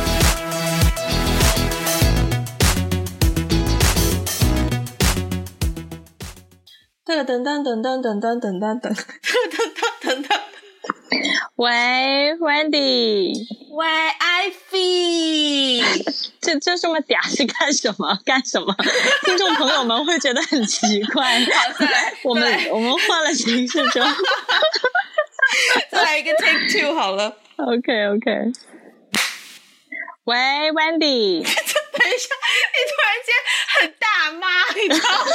[7.09, 8.92] 噔噔噔噔噔噔噔噔噔噔
[10.02, 10.40] 噔噔，
[11.56, 13.86] 喂，Wendy，喂
[14.20, 15.80] ，Ivy，
[16.38, 18.18] 这这这么嗲是干什么？
[18.26, 18.76] 干什么？
[19.24, 21.40] 听众朋友们会觉得很奇怪。
[21.40, 24.14] 好， 再来，我们我们换了形式之后，
[25.90, 27.38] 再来一个 take two 好了。
[27.56, 28.52] OK OK。
[30.24, 32.34] 喂，Wendy，等一下，
[32.74, 33.32] 你突然间
[33.80, 34.46] 很大妈，
[34.76, 35.32] 你知道吗？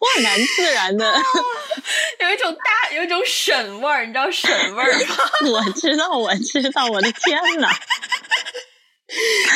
[0.00, 1.04] 我很难自然的，
[2.20, 5.16] 有一种大，有一种沈味儿，你知道沈味儿吗？
[5.52, 7.68] 我知道，我知道，我的天哪！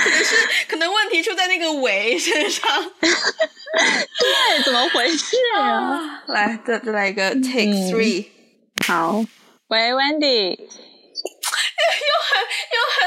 [0.02, 0.36] 可能是
[0.68, 6.22] 可能问题出在那个尾身上， 对，怎么回事啊？
[6.26, 8.26] 来，再再来一个 take three，
[8.86, 9.24] 好，
[9.68, 10.58] 喂，Wendy，
[12.00, 12.32] 又很
[12.74, 12.98] 又很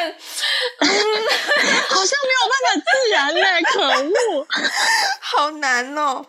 [1.89, 4.47] 好像没有办法自然呢，可恶，
[5.21, 6.25] 好难哦，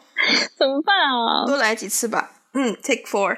[0.56, 1.46] 怎么办啊？
[1.46, 2.32] 多来几次吧。
[2.54, 3.36] 嗯，take four。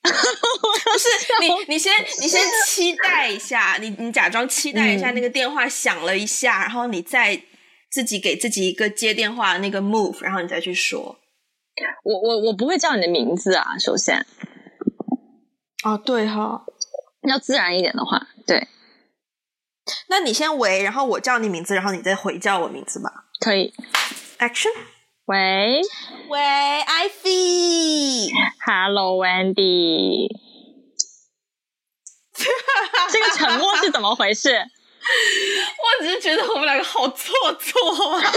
[0.08, 1.08] 不是
[1.40, 7.42] 你，你先，你先期待一下，你你假装期待一下，那个电话响了一下，嗯、然后你再
[7.90, 11.18] 自己给自己一个接电话的那个 move，然后你再去说。
[12.04, 14.24] 我我我不会叫你的名字啊，首先。
[15.84, 16.62] 哦，对哈、哦，
[17.30, 18.68] 要自然一点的话，对。
[20.08, 23.24] 那你先喂，然后我叫你名字，然后你再回叫我名字吧。
[23.40, 23.72] 可以。
[24.38, 24.68] Action。
[25.26, 25.80] 喂。
[26.28, 28.30] 喂，Ivy。
[28.66, 30.28] Hello，Wendy。
[33.10, 34.64] 这个沉默是怎么回事？
[35.78, 38.22] 我只是觉得我们两个好做作啊！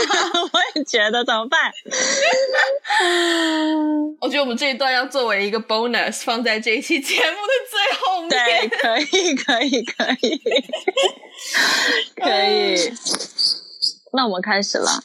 [0.53, 1.71] 我也觉得，怎么办？
[4.21, 7.27] 我觉得我们这一段要作为一个 bonus 放在这一期节目的
[7.69, 8.29] 最后面。
[8.29, 10.37] 对，可以，可以，可以，
[12.15, 12.93] 可以。
[14.13, 15.01] 那我们开始了。